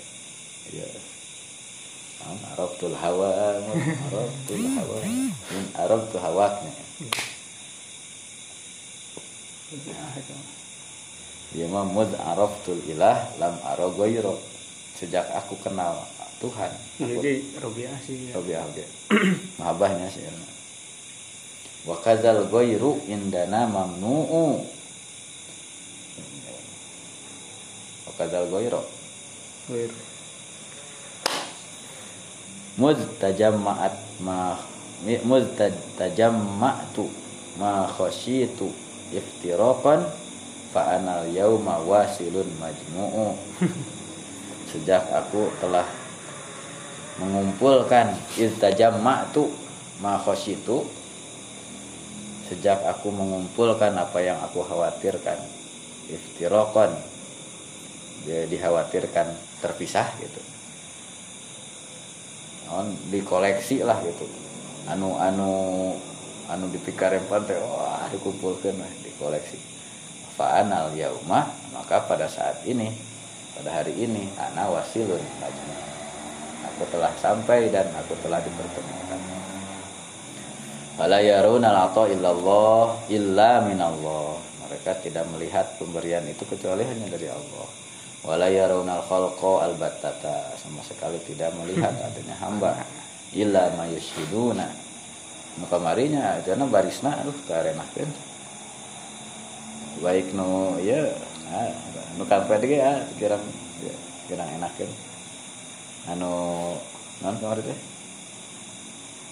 [0.72, 0.88] Ya
[2.54, 3.30] araftul hawa
[4.08, 4.96] araftul hawa.
[5.52, 6.72] Min araftul hawaknya
[11.54, 14.38] ya mud araftul ilah lam aro goiro
[14.98, 16.02] sejak aku kenal
[16.42, 18.38] Tuhan jadi Robiah sih ya.
[18.38, 18.84] Robiah oke
[19.62, 20.26] mahabahnya sih
[21.84, 22.48] wa kadzal
[23.06, 24.64] indana mamnu'u.
[28.08, 28.82] Wa kadzal ghairu
[32.80, 34.56] muztajamma'at ma
[35.04, 37.04] muztajamma'tu
[37.60, 38.72] ma khasyitu
[39.14, 40.02] iftiraqan
[40.74, 43.38] fa anal yauma wasilun majmu'u.
[44.74, 45.86] Sejak aku telah
[47.22, 48.10] mengumpulkan
[49.30, 49.46] tu
[50.02, 50.82] makos itu
[52.50, 55.38] sejak aku mengumpulkan apa yang aku khawatirkan
[56.10, 56.90] iftirokon
[58.26, 59.30] dikhawatirkan
[59.62, 60.53] terpisah gitu
[62.74, 64.26] non dikoleksi lah gitu
[64.90, 65.50] anu anu
[66.50, 69.62] anu dipikarin pantai wah dikumpulkan lah dikoleksi
[70.34, 72.90] fa'anal yauma maka pada saat ini
[73.54, 75.22] pada hari ini ana wasilun
[76.66, 79.22] aku telah sampai dan aku telah dipertemukan
[80.94, 84.38] Fala yaruna al illallah illa minallah.
[84.62, 87.83] Mereka tidak melihat pemberian itu kecuali hanya dari Allah.
[88.24, 90.56] Wala yaruna al-khalqa albattata.
[90.56, 92.84] Sama sekali tidak melihat adanya hamba
[93.36, 94.64] illa mayusyiduna.
[95.60, 98.08] Nu kamarinya jana barisna aduh karenakeun.
[100.02, 101.04] Baik nu ya
[102.18, 103.44] nu kampe ge ya kirang
[104.26, 104.90] kirang enakeun.
[106.08, 106.32] Anu
[107.20, 107.78] non kamari teh.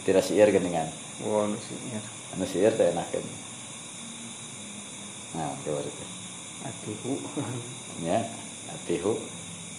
[0.03, 0.91] Tidak siir geningan
[1.23, 2.03] Wow, nusinya.
[2.35, 3.23] anu sihir teh enakeun
[5.33, 6.05] nah coba itu
[6.67, 7.13] Atihu.
[8.03, 8.19] ya
[8.75, 9.15] atihu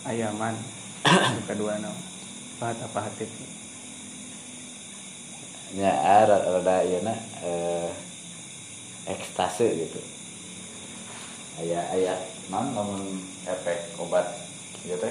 [0.04, 0.56] Ayaman.
[1.48, 1.92] Kedua no.
[2.60, 3.28] Pahat apa hati?
[5.74, 5.90] nya
[6.30, 7.90] ra- rada ieu na eh
[9.10, 9.98] ekstase gitu
[11.58, 12.14] aya aya
[12.54, 13.02] non namun
[13.50, 14.38] efek obat
[14.86, 15.10] gitu teh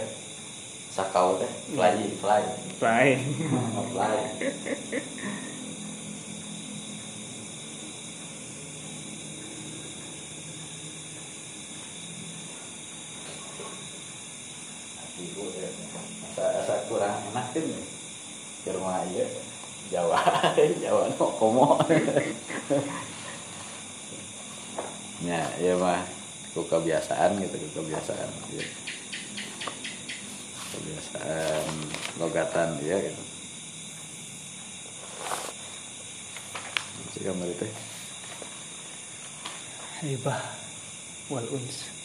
[0.95, 2.43] sakau teh fly fly
[2.79, 3.19] Baik.
[3.91, 4.17] fly
[15.03, 15.69] Atihu ya.
[16.29, 17.81] asa asa kurang enak kan ya
[18.83, 19.25] rumah aja
[19.95, 20.19] Jawa
[20.83, 21.79] Jawa no komo
[25.23, 26.03] ya ya mah
[26.51, 28.27] ku kebiasaan gitu kebiasaan
[28.59, 28.67] ya.
[30.75, 31.67] kebiasaan
[32.19, 33.23] logatan ya gitu
[37.15, 37.67] jika itu
[40.03, 40.43] Hibah
[41.31, 42.02] wal uns.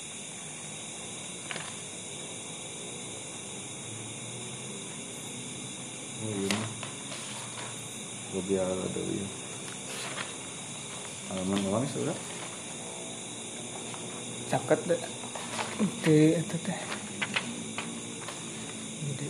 [6.24, 6.62] Oh ini
[8.34, 9.28] lebih ala dulu ya
[11.30, 12.18] halaman ulang sudah
[14.48, 15.02] Caket deh.
[16.08, 16.80] Di itu teh.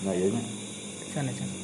[0.06, 0.42] Nah iya nya
[1.10, 1.56] sana sana.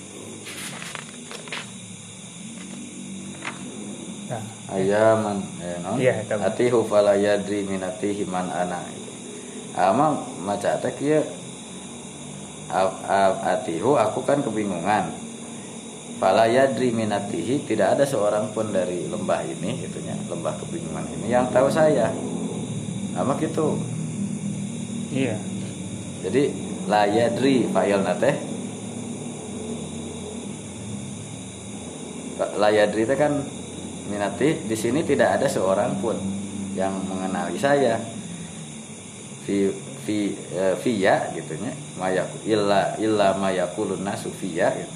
[4.26, 4.44] Nah,
[4.74, 6.02] ayaman eh, no?
[6.02, 6.50] Iya, eta mah.
[6.50, 8.82] atihu fala yadri minatihi man ana
[9.78, 11.43] ama maca teh kieu A- a-
[13.44, 15.14] atihu aku kan kebingungan.
[16.18, 21.50] Fala yadri minatihi tidak ada seorang pun dari lembah ini gitunya lembah kebingungan ini yang
[21.52, 22.10] tahu saya.
[23.14, 23.78] Ama gitu.
[25.14, 25.38] Iya.
[26.26, 26.50] jadi
[26.90, 28.36] la yadri fa'il teh.
[32.58, 33.46] La yadri teh kan
[34.10, 36.18] minati di sini tidak ada seorang pun
[36.74, 38.02] yang mengenali saya.
[39.46, 39.70] Fi
[40.04, 44.96] fi eh, fiya gitunya mayak illa illa mayakulun nasu fiya gitu.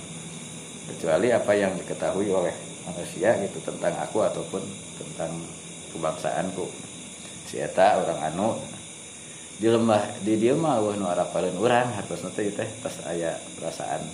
[0.91, 2.55] kecuali apa yang diketahui oleh
[2.87, 4.63] manusia gitu tentang aku ataupun
[4.95, 5.31] tentang
[5.91, 6.65] kebangsaanku.
[7.47, 8.55] Si eta orang anu.
[9.57, 14.05] Di lembah di dia mah wah nu arapaleun urang hartosna teh teh pas aya perasaan.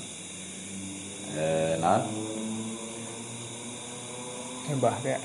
[1.35, 2.03] Eh naon?
[4.71, 5.19] Hibah ya.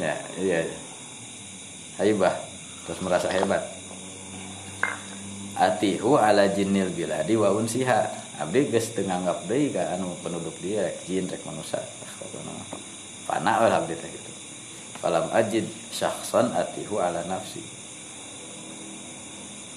[0.00, 0.58] ya iya.
[2.00, 2.32] Haibah
[2.88, 3.60] terus merasa hebat
[5.60, 8.32] atihu ala jinnil biladi wa unsiha.
[8.40, 11.84] Abdi geus teu nganggap deui ka anu penduduk dia rek jin rek manusia.
[13.28, 14.32] Pana lah abdi teh gitu.
[15.04, 17.60] Falam ajid syakhsan atihu ala nafsi.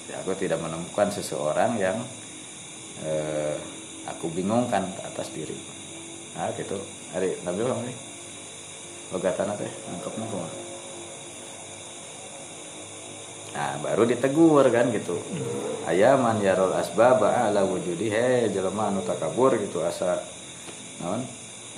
[0.08, 2.00] Ya, aku tidak menemukan seseorang yang
[3.04, 3.56] eh,
[4.08, 5.56] aku bingungkan atas diri.
[6.32, 6.80] Nah gitu.
[7.12, 7.96] Hari nabi nih
[9.12, 10.73] logatan teh nangkepnya kumaha
[13.54, 15.14] Nah, baru ditegur kan gitu.
[15.86, 20.18] Ayaman yarol asbab ala wujudi he jelema anu takabur gitu asa
[20.98, 21.22] naon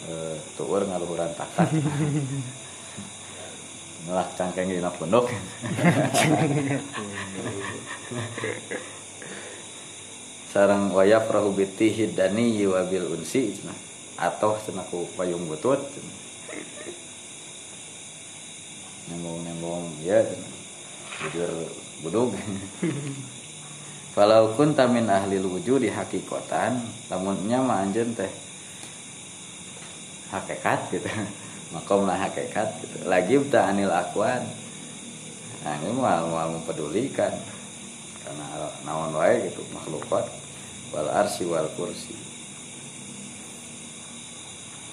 [0.09, 1.69] eh tueur ngaluhuran takat.
[4.09, 5.29] Ngelak cangkeng dina pondok.
[10.57, 13.53] Sarang wayaf rahu bitihi dani wabil unsi.
[14.17, 16.17] Atau cenah ku payung butut cenah.
[19.13, 20.56] Nembong-nembong ya tidur
[22.05, 22.37] budug
[24.17, 26.81] Falau kunta min ahli wujud di hakikotan
[27.13, 28.33] lamunnya mah anjeun teh
[30.33, 31.05] hakikat gitu.
[31.77, 32.97] Makomlah hakikat gitu.
[33.05, 34.41] Lagi ta anil akwan
[35.61, 37.35] nah ini mau mau mempedulikan
[38.25, 40.25] karena naon wae gitu makhlukat
[40.97, 42.17] wal arsi wal kursi.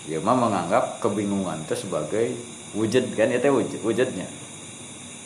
[0.04, 2.36] Dia mah menganggap kebingungan itu sebagai
[2.76, 4.28] wujud kan itu wujud wujudnya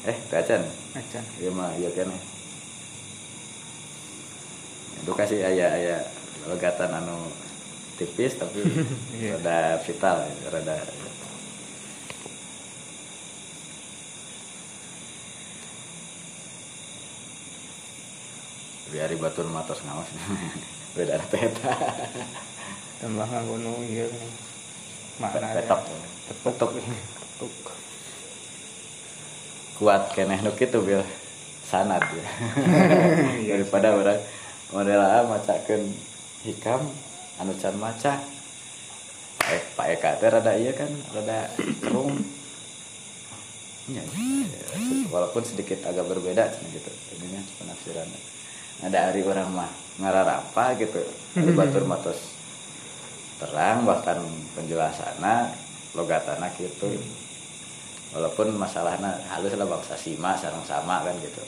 [0.07, 0.63] eh teu acan
[0.99, 2.21] acan ieu mah ieu keneh
[5.03, 5.97] edukasi aya aya
[6.47, 7.17] legatan anu
[7.99, 8.61] tipis tapi
[9.17, 9.35] Iya.
[9.41, 10.17] rada vital
[10.53, 10.77] rada.
[18.87, 20.07] Biari batur matos ngawas.
[20.95, 21.73] Beda peta.
[23.03, 23.27] Tambah
[23.85, 24.31] ieu nih
[25.17, 25.81] mana petok.
[26.45, 27.76] tetuk tetuk
[29.77, 31.01] kuat keneh nu kitu bil.
[31.67, 32.27] Sanad ya.
[33.43, 33.53] Iya.
[33.59, 34.19] daripada orang
[34.71, 35.83] model A macakeun
[36.47, 36.81] hikam
[37.37, 38.19] anu can maca.
[39.47, 41.47] Eh Pak Eka teh rada iya kan rada
[41.83, 42.15] cerung
[43.87, 44.03] Ya,
[45.07, 46.91] walaupun sedikit agak berbeda gitu.
[47.15, 48.03] Ininya penafsiran.
[48.83, 49.71] Ada hari orang mah
[50.03, 50.99] ngararapa gitu.
[51.39, 52.19] Ada batur matos
[53.37, 54.17] terang bahkan
[54.57, 55.53] penjelasannya
[55.93, 56.89] logatana gitu
[58.15, 61.43] walaupun masalahnya halus lah bangsa sima sarang sama kan gitu.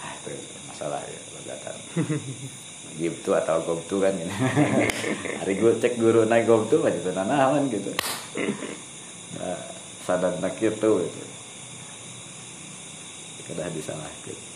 [0.00, 0.32] Ah itu
[0.68, 1.76] masalah ya logatan
[3.02, 4.34] gitu atau gobtu kan ini.
[5.40, 7.92] Hari gue cek guru naik gobtu aja tuh nanahan gitu.
[9.40, 9.60] Nah,
[10.04, 11.22] sadar nak gitu gitu.
[13.48, 14.52] Kedah disalah gitu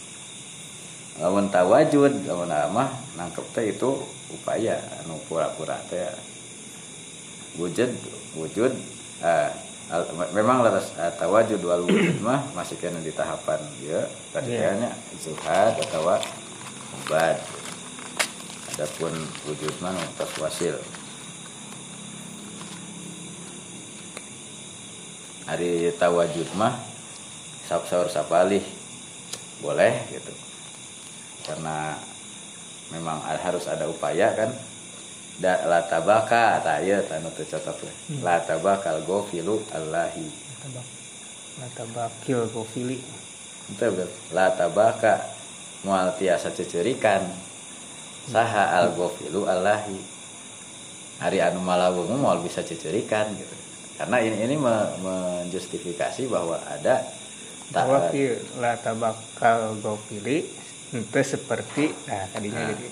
[1.17, 3.89] lamun tawajud lamun amah nangkep teh itu
[4.33, 6.05] upaya anu pura-pura teh.
[7.57, 7.89] Wujud
[8.37, 8.73] wujud
[9.25, 9.57] al-
[10.35, 14.03] memang laras ah, tawajud wal wujud mah masih kena di tahapan ya.
[14.35, 14.59] Tadi Iya.
[14.75, 14.91] kayaknya
[15.23, 16.03] zuhad atau
[17.07, 17.39] ubad.
[18.75, 19.15] Adapun
[19.47, 20.77] wujud mah nutas wasil.
[25.47, 26.75] Hari tawajud mah
[27.71, 28.67] sahur sahur sapalih
[29.63, 30.35] boleh gitu.
[31.47, 31.95] Karena
[32.91, 34.51] memang harus ada upaya kan
[35.37, 37.93] da la tabaka ta ieu tanu teu cocok we
[38.25, 40.25] la tabakal gofilu allahi.
[40.65, 40.87] Tabak
[41.61, 42.99] natabakil gofili.
[43.73, 45.21] Betul la tabaka
[45.85, 47.21] mual tiasa cecerikan.
[48.27, 50.01] Saha al gofilu allahi.
[51.21, 53.57] Hari anu malaweungu moal bisa cecerikan gitu.
[53.97, 57.01] Karena ini ini me- menjustifikasi bahwa ada
[57.73, 58.13] bahwa
[58.61, 60.45] la tabakal gofili
[60.95, 62.69] itu seperti nah tadinya Nah.
[62.71, 62.87] jadi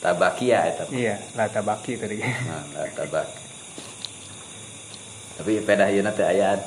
[0.00, 0.92] tabakia eta mah.
[0.92, 3.26] iya la tabaki tadi Nah, la tabak.
[5.36, 6.60] Tapi pedah ieu teh ayaan.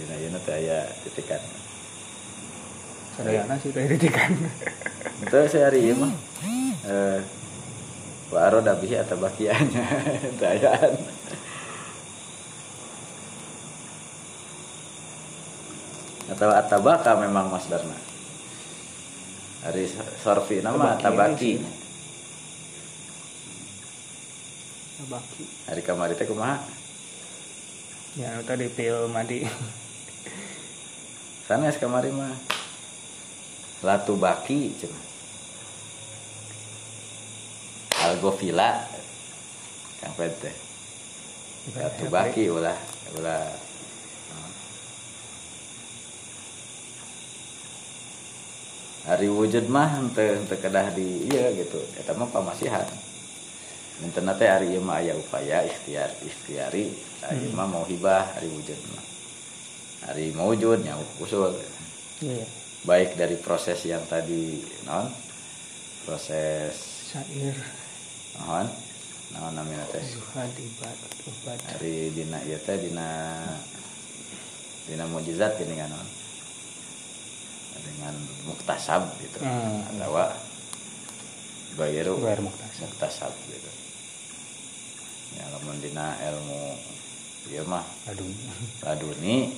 [0.00, 1.40] Dina ieu teh aya titikan.
[3.12, 4.32] sadayana sih tadi kan
[5.20, 6.12] Itu saya hari ieu mah.
[6.88, 7.20] Eh
[8.32, 9.84] wa aroda bihi atabakianya
[10.40, 10.92] teh ayaan.
[16.32, 18.11] Atau atabaka memang masdarna.
[19.62, 19.86] Hari
[20.22, 21.62] sorfi nama Tabaki
[25.02, 25.44] tabaki.
[25.66, 26.62] Hari kamari teh kumaha?
[28.12, 29.40] ya anu tadi pil madi
[31.48, 32.36] sanes kamari mah.
[33.82, 35.04] Latu baki cenah
[38.06, 38.86] algofila.
[39.98, 40.54] Kang teh
[41.74, 42.78] latu baki ulah
[43.18, 43.71] ulah
[49.06, 51.80] hari wujud mah henteu henteu kedah di iya gitu.
[51.98, 52.86] Eta mah pamasihan.
[54.00, 56.90] Minten teh hari ieu mah aya upaya ikhtiar ikhtiari.
[57.22, 59.04] Hari mah mau hibah hari wujud mah.
[60.10, 61.54] Hari mewujud nya usul.
[62.22, 65.06] Iya baik dari proses yang tadi non
[66.02, 66.74] proses
[67.14, 67.54] syair.
[68.42, 68.66] Non
[69.32, 70.02] non namanya teh?
[71.78, 73.38] Dari dina ieu teh dina
[74.90, 76.06] dina mukjizat gini kan non
[77.80, 79.40] dengan muktasab gitu.
[79.40, 79.80] Hmm.
[79.96, 80.12] atau
[81.72, 82.12] Bayar
[82.44, 82.84] muktasab.
[82.84, 83.70] muktasab gitu.
[85.32, 86.76] Ya lamun dina ilmu
[87.48, 87.84] ieu mah.
[88.12, 88.28] Aduh
[88.84, 89.56] laduni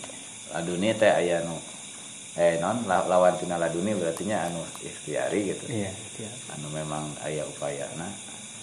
[0.54, 1.58] laduni teh aya nu
[2.34, 5.66] eh non la- lawan tina laduni berarti nya anu ikhtiari gitu.
[5.66, 8.06] Iya iya anu memang aya upayana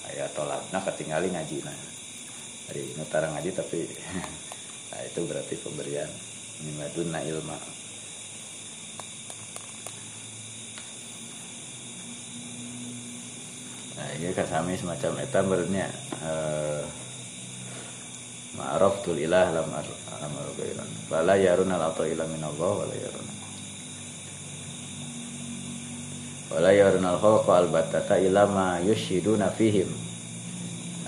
[0.08, 1.76] aya tolakna ketinggali ngaji nah
[2.72, 3.84] dari nutara ngaji tapi
[4.96, 6.08] nah itu berarti pemberian
[6.64, 7.56] min ladunna ilma
[14.02, 15.86] nah ini kasami semacam eta bernya
[16.26, 16.82] eh,
[18.58, 19.86] ma'araf tul ilah lam ar
[20.18, 23.34] lam argairan wala yaruna la ila min Allah wala yaruna.
[26.52, 29.88] Wala yaruna al khalqa al batata ila ma yushiduna fihim.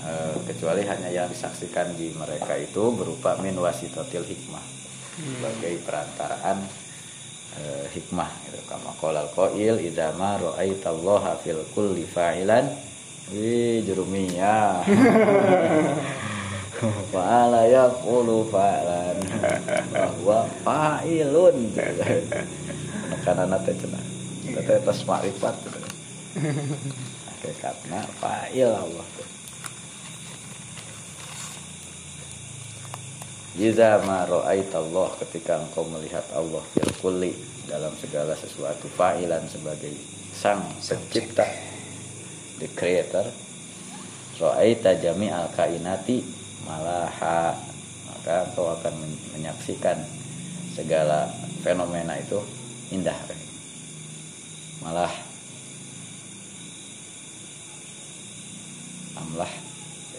[0.04, 4.60] Eh, kecuali hanya yang disaksikan di mereka itu berupa min wasitotil hikmah
[5.16, 6.83] sebagai perantaraan
[7.60, 8.58] eh, hikmah gitu.
[8.66, 12.66] Kama qolal qail idza ma ra'aitallaha fil kulli fa'ilan
[13.30, 14.82] wi jurumiyah
[17.12, 19.18] fa'ala yaqulu fa'lan.
[20.20, 21.56] Huwa fa'ilun.
[23.24, 24.04] Karena teh cenah
[24.62, 25.56] teh tos makrifat
[27.28, 29.06] hakikatna fa'il Allah.
[29.16, 29.33] teh
[33.54, 37.30] Jiza ma Allah ketika engkau melihat Allah fil kulli
[37.70, 39.94] dalam segala sesuatu fa'ilan sebagai
[40.34, 41.46] sang pencipta
[42.58, 43.22] the creator
[44.42, 46.18] ra'aita jami al kainati
[46.66, 47.54] malaha
[48.10, 48.94] maka engkau akan
[49.38, 50.02] menyaksikan
[50.74, 51.30] segala
[51.62, 52.42] fenomena itu
[52.90, 53.14] indah.
[54.82, 55.14] Malah
[59.14, 59.52] amlah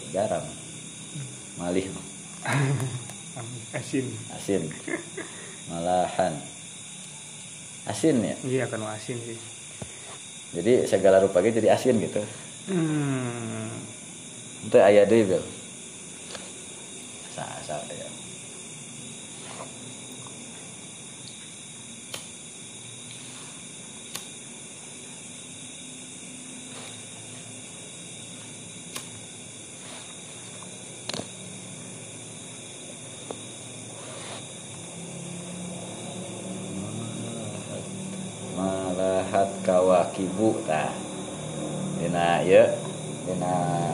[0.08, 0.44] garam
[1.60, 1.84] malih
[3.76, 4.06] asin.
[4.32, 4.62] Asin.
[5.68, 6.34] Malahan.
[7.86, 8.36] Asin ya?
[8.42, 9.38] Iya kan asin sih.
[10.56, 12.22] Jadi segala rupa jadi asin gitu.
[12.66, 13.70] Hmm.
[14.66, 15.44] itu ayah deh bel
[17.30, 18.08] sa sa ya
[39.66, 40.94] kawakibu tah
[41.98, 42.70] dina ya
[43.26, 43.90] dina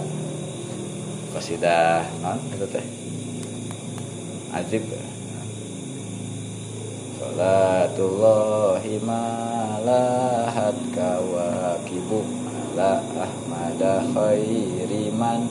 [1.62, 2.86] kasidah non itu teh.
[4.50, 4.82] Azib
[7.22, 12.26] Salatullahi malahat kawakibu
[12.74, 15.46] ala ahmada khairiman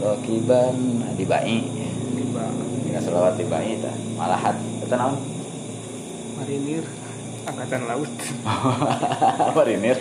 [0.00, 1.68] rokiban dibai
[2.88, 5.20] dengan selawat dibai ta malahat itu naon?
[6.40, 6.84] Marinir.
[7.46, 8.10] Angkatan laut.
[9.56, 10.00] Marinir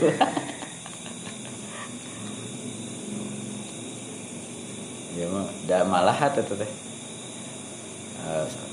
[5.15, 6.71] ya mah da malahat itu teh.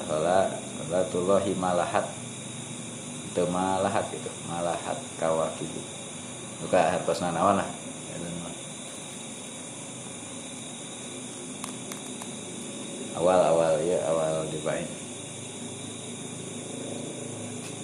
[0.08, 0.48] Salah
[0.88, 2.06] salatullahi malahat.
[3.32, 5.80] Itu malahat gitu malahat kawakibu
[6.60, 7.68] buka hartos nanawan lah.
[13.12, 14.88] Awal awal ya awal dibain.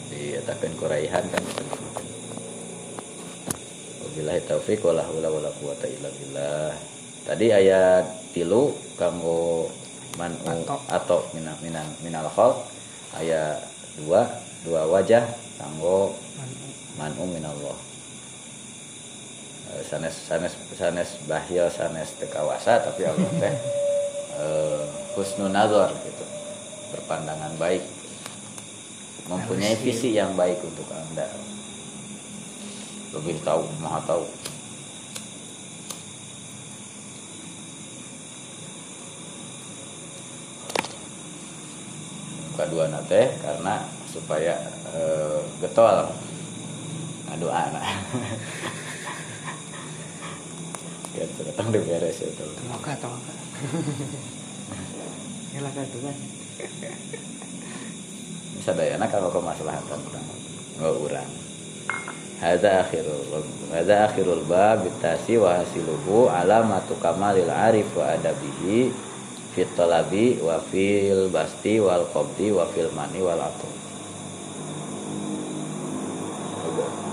[0.08, 1.44] Diatakan kuraihan kan.
[4.04, 6.72] Wabillahi taufiq wala haula wala quwata illa billah.
[7.28, 9.70] Tadi ayat tilu kanggo
[10.18, 12.58] man'u atau minal minal minal khol
[13.14, 13.62] ayat
[13.96, 14.26] dua
[14.66, 15.22] dua wajah
[15.56, 16.12] kanggo
[16.98, 17.78] man'u minallah.
[19.68, 23.54] Eh, sanes sanes sanes bahya sanes tekawasa tapi Allah teh
[24.42, 26.24] uh, nazar gitu.
[26.92, 27.84] Berpandangan baik
[29.28, 31.28] mempunyai visi yang baik untuk anda
[33.12, 34.24] lebih tahu maha tahu
[42.58, 44.58] kedua nate karena supaya
[44.90, 45.02] e,
[45.62, 46.10] getol.
[47.28, 47.84] Ngadu anak
[51.14, 52.44] ya datang di beres itu.
[52.58, 53.34] Temoga temoga
[55.54, 55.86] ya lah kan
[58.64, 60.00] sadayana kalau kemaslahatan.
[60.78, 61.30] Nggak urang
[62.38, 63.42] hadza akhirul
[63.74, 68.94] hadza akhirul bab bitasi wa hasiluhu alamatu kamalil arif wa adabihi
[69.58, 73.74] fit talabi wa fil basti wal qabdi wa fil mani wal atum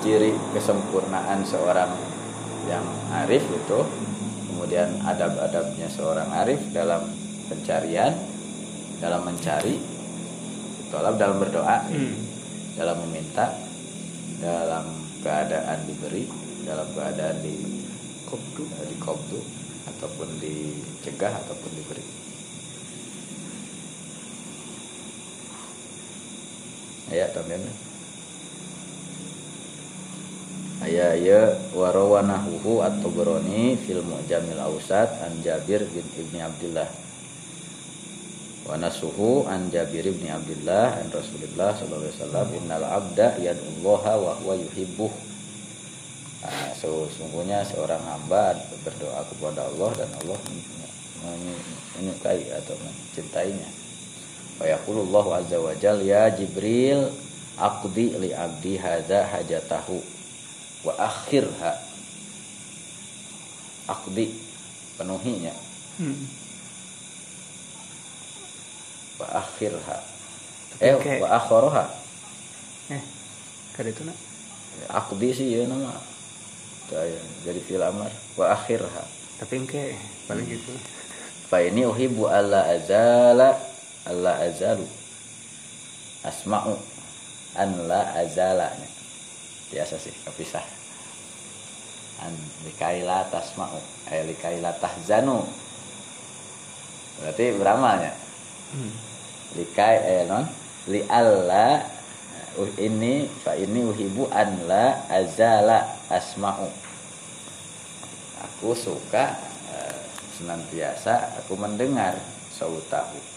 [0.05, 1.89] ciri kesempurnaan seorang
[2.69, 2.85] yang
[3.25, 3.81] arif itu
[4.45, 7.09] kemudian adab-adabnya seorang arif dalam
[7.49, 8.13] pencarian
[9.01, 9.81] dalam mencari
[10.93, 12.15] tolak dalam berdoa hmm.
[12.77, 13.57] dalam meminta
[14.37, 14.85] dalam
[15.25, 16.29] keadaan diberi
[16.61, 17.81] dalam keadaan di
[18.29, 19.41] kobdu eh, di kobdu
[19.89, 22.24] ataupun dicegah ataupun diberi
[27.13, 27.61] ayat tambahan
[30.85, 31.41] ayat ya
[31.73, 36.89] warawanahu atau beroni fil mu'jamil ausat an Jabir bin Ibni Abdullah
[38.65, 44.33] wa nasuhu an Jabir bin Abdullah an Rasulullah sallallahu alaihi wasallam innal abda yad'ullaha wa
[44.41, 45.13] huwa yuhibbuh.
[46.45, 48.53] Nah, sesungguhnya seorang hamba
[48.85, 50.37] berdoa kepada Allah dan Allah
[51.97, 53.84] menyukai atau mencintainya
[54.59, 57.11] wa yaqulullahu azza wa jal ya Jibril
[57.59, 59.99] aqdi li abdi hadza hajatahu
[60.85, 61.71] wa akhirha.
[63.85, 64.33] Aqdi
[64.97, 65.53] penuhinya.
[66.01, 66.27] Hmm.
[69.21, 69.97] Wa akhirha.
[70.83, 71.23] Eh okay.
[71.23, 71.87] wa akhoroha
[72.91, 72.99] eh
[73.73, 74.17] kada itu nak.
[74.91, 75.95] Akdi sih ya nama.
[77.47, 79.03] Jadi fil amar wa akhirha.
[79.39, 79.95] Tapi engke
[80.29, 80.71] paling gitu.
[81.49, 83.57] Fa ini uhibbu alla azala
[84.05, 84.87] alla azalu.
[86.25, 86.73] Asma'u
[87.57, 88.73] an la azala
[89.69, 90.65] biasa sih kepisah
[92.25, 92.33] an
[92.65, 93.77] likaila tasma'u.
[94.09, 95.45] Ay likaila tahzanu.
[97.21, 98.25] Berarti beramalnya
[98.75, 98.91] Hmm.
[99.55, 100.43] likai eh non?
[100.89, 101.79] Li alla
[102.59, 106.67] uh, ini fa ini uhibu an la azala asma'u.
[108.45, 109.37] Aku suka
[109.73, 109.99] eh,
[110.37, 112.19] senantiasa aku mendengar
[112.53, 113.34] sautahu.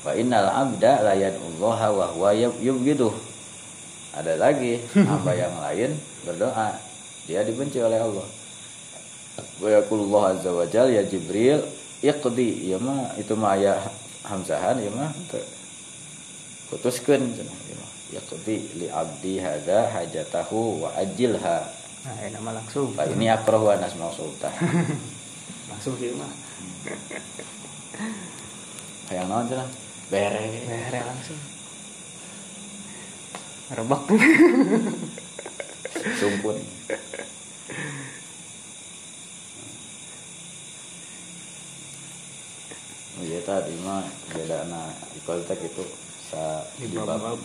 [0.00, 3.12] Wa innal abda la yad'ullaha wa huwa yub- yubghiduh
[4.10, 5.90] ada lagi hamba yang lain
[6.26, 6.74] berdoa.
[7.30, 8.26] Dia dibenci oleh Allah.
[9.62, 11.62] Wa yaqulullah azza wa jalla ya jibril
[12.02, 12.74] iqdi.
[12.74, 13.78] Ya mah itu mah aya
[14.26, 15.14] hamzahan ya mah
[16.74, 21.70] putuskeun cenah ieu mah yaqdi li abdi hadza hajatahu wa ajilha.
[22.00, 22.90] Nah ini nama langsung.
[22.96, 24.50] Fa ini akrahu anas mau sultan.
[25.70, 26.32] Langsung dia mah
[29.10, 29.66] hayang naon cenah
[30.06, 31.02] bere Beres.
[31.02, 31.40] Langsung.
[33.70, 34.02] Rebak
[36.18, 36.58] sumpun.
[43.20, 45.84] Iya tadi mah beda na di kontak itu.
[46.30, 47.38] Sa di bab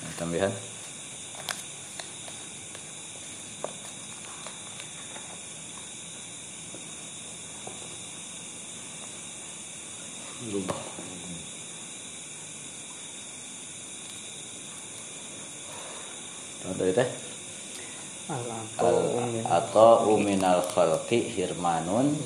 [0.00, 0.48] Nah, tambahan
[16.60, 17.08] Tahu dari teh?
[19.44, 22.16] Atau minal khalqi hirmanun.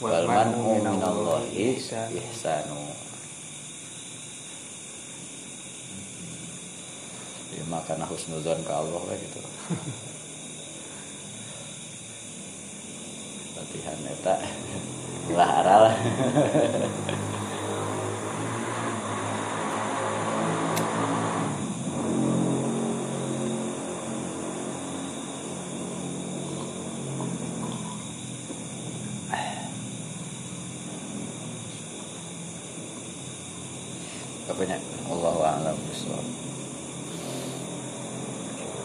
[0.00, 1.76] Wal man'u minallahi
[2.16, 2.88] ihsanu.
[7.58, 9.42] ya makana husnuzon ke Allah we gitu.
[13.58, 14.38] Latihan eta
[15.28, 15.84] ulah aral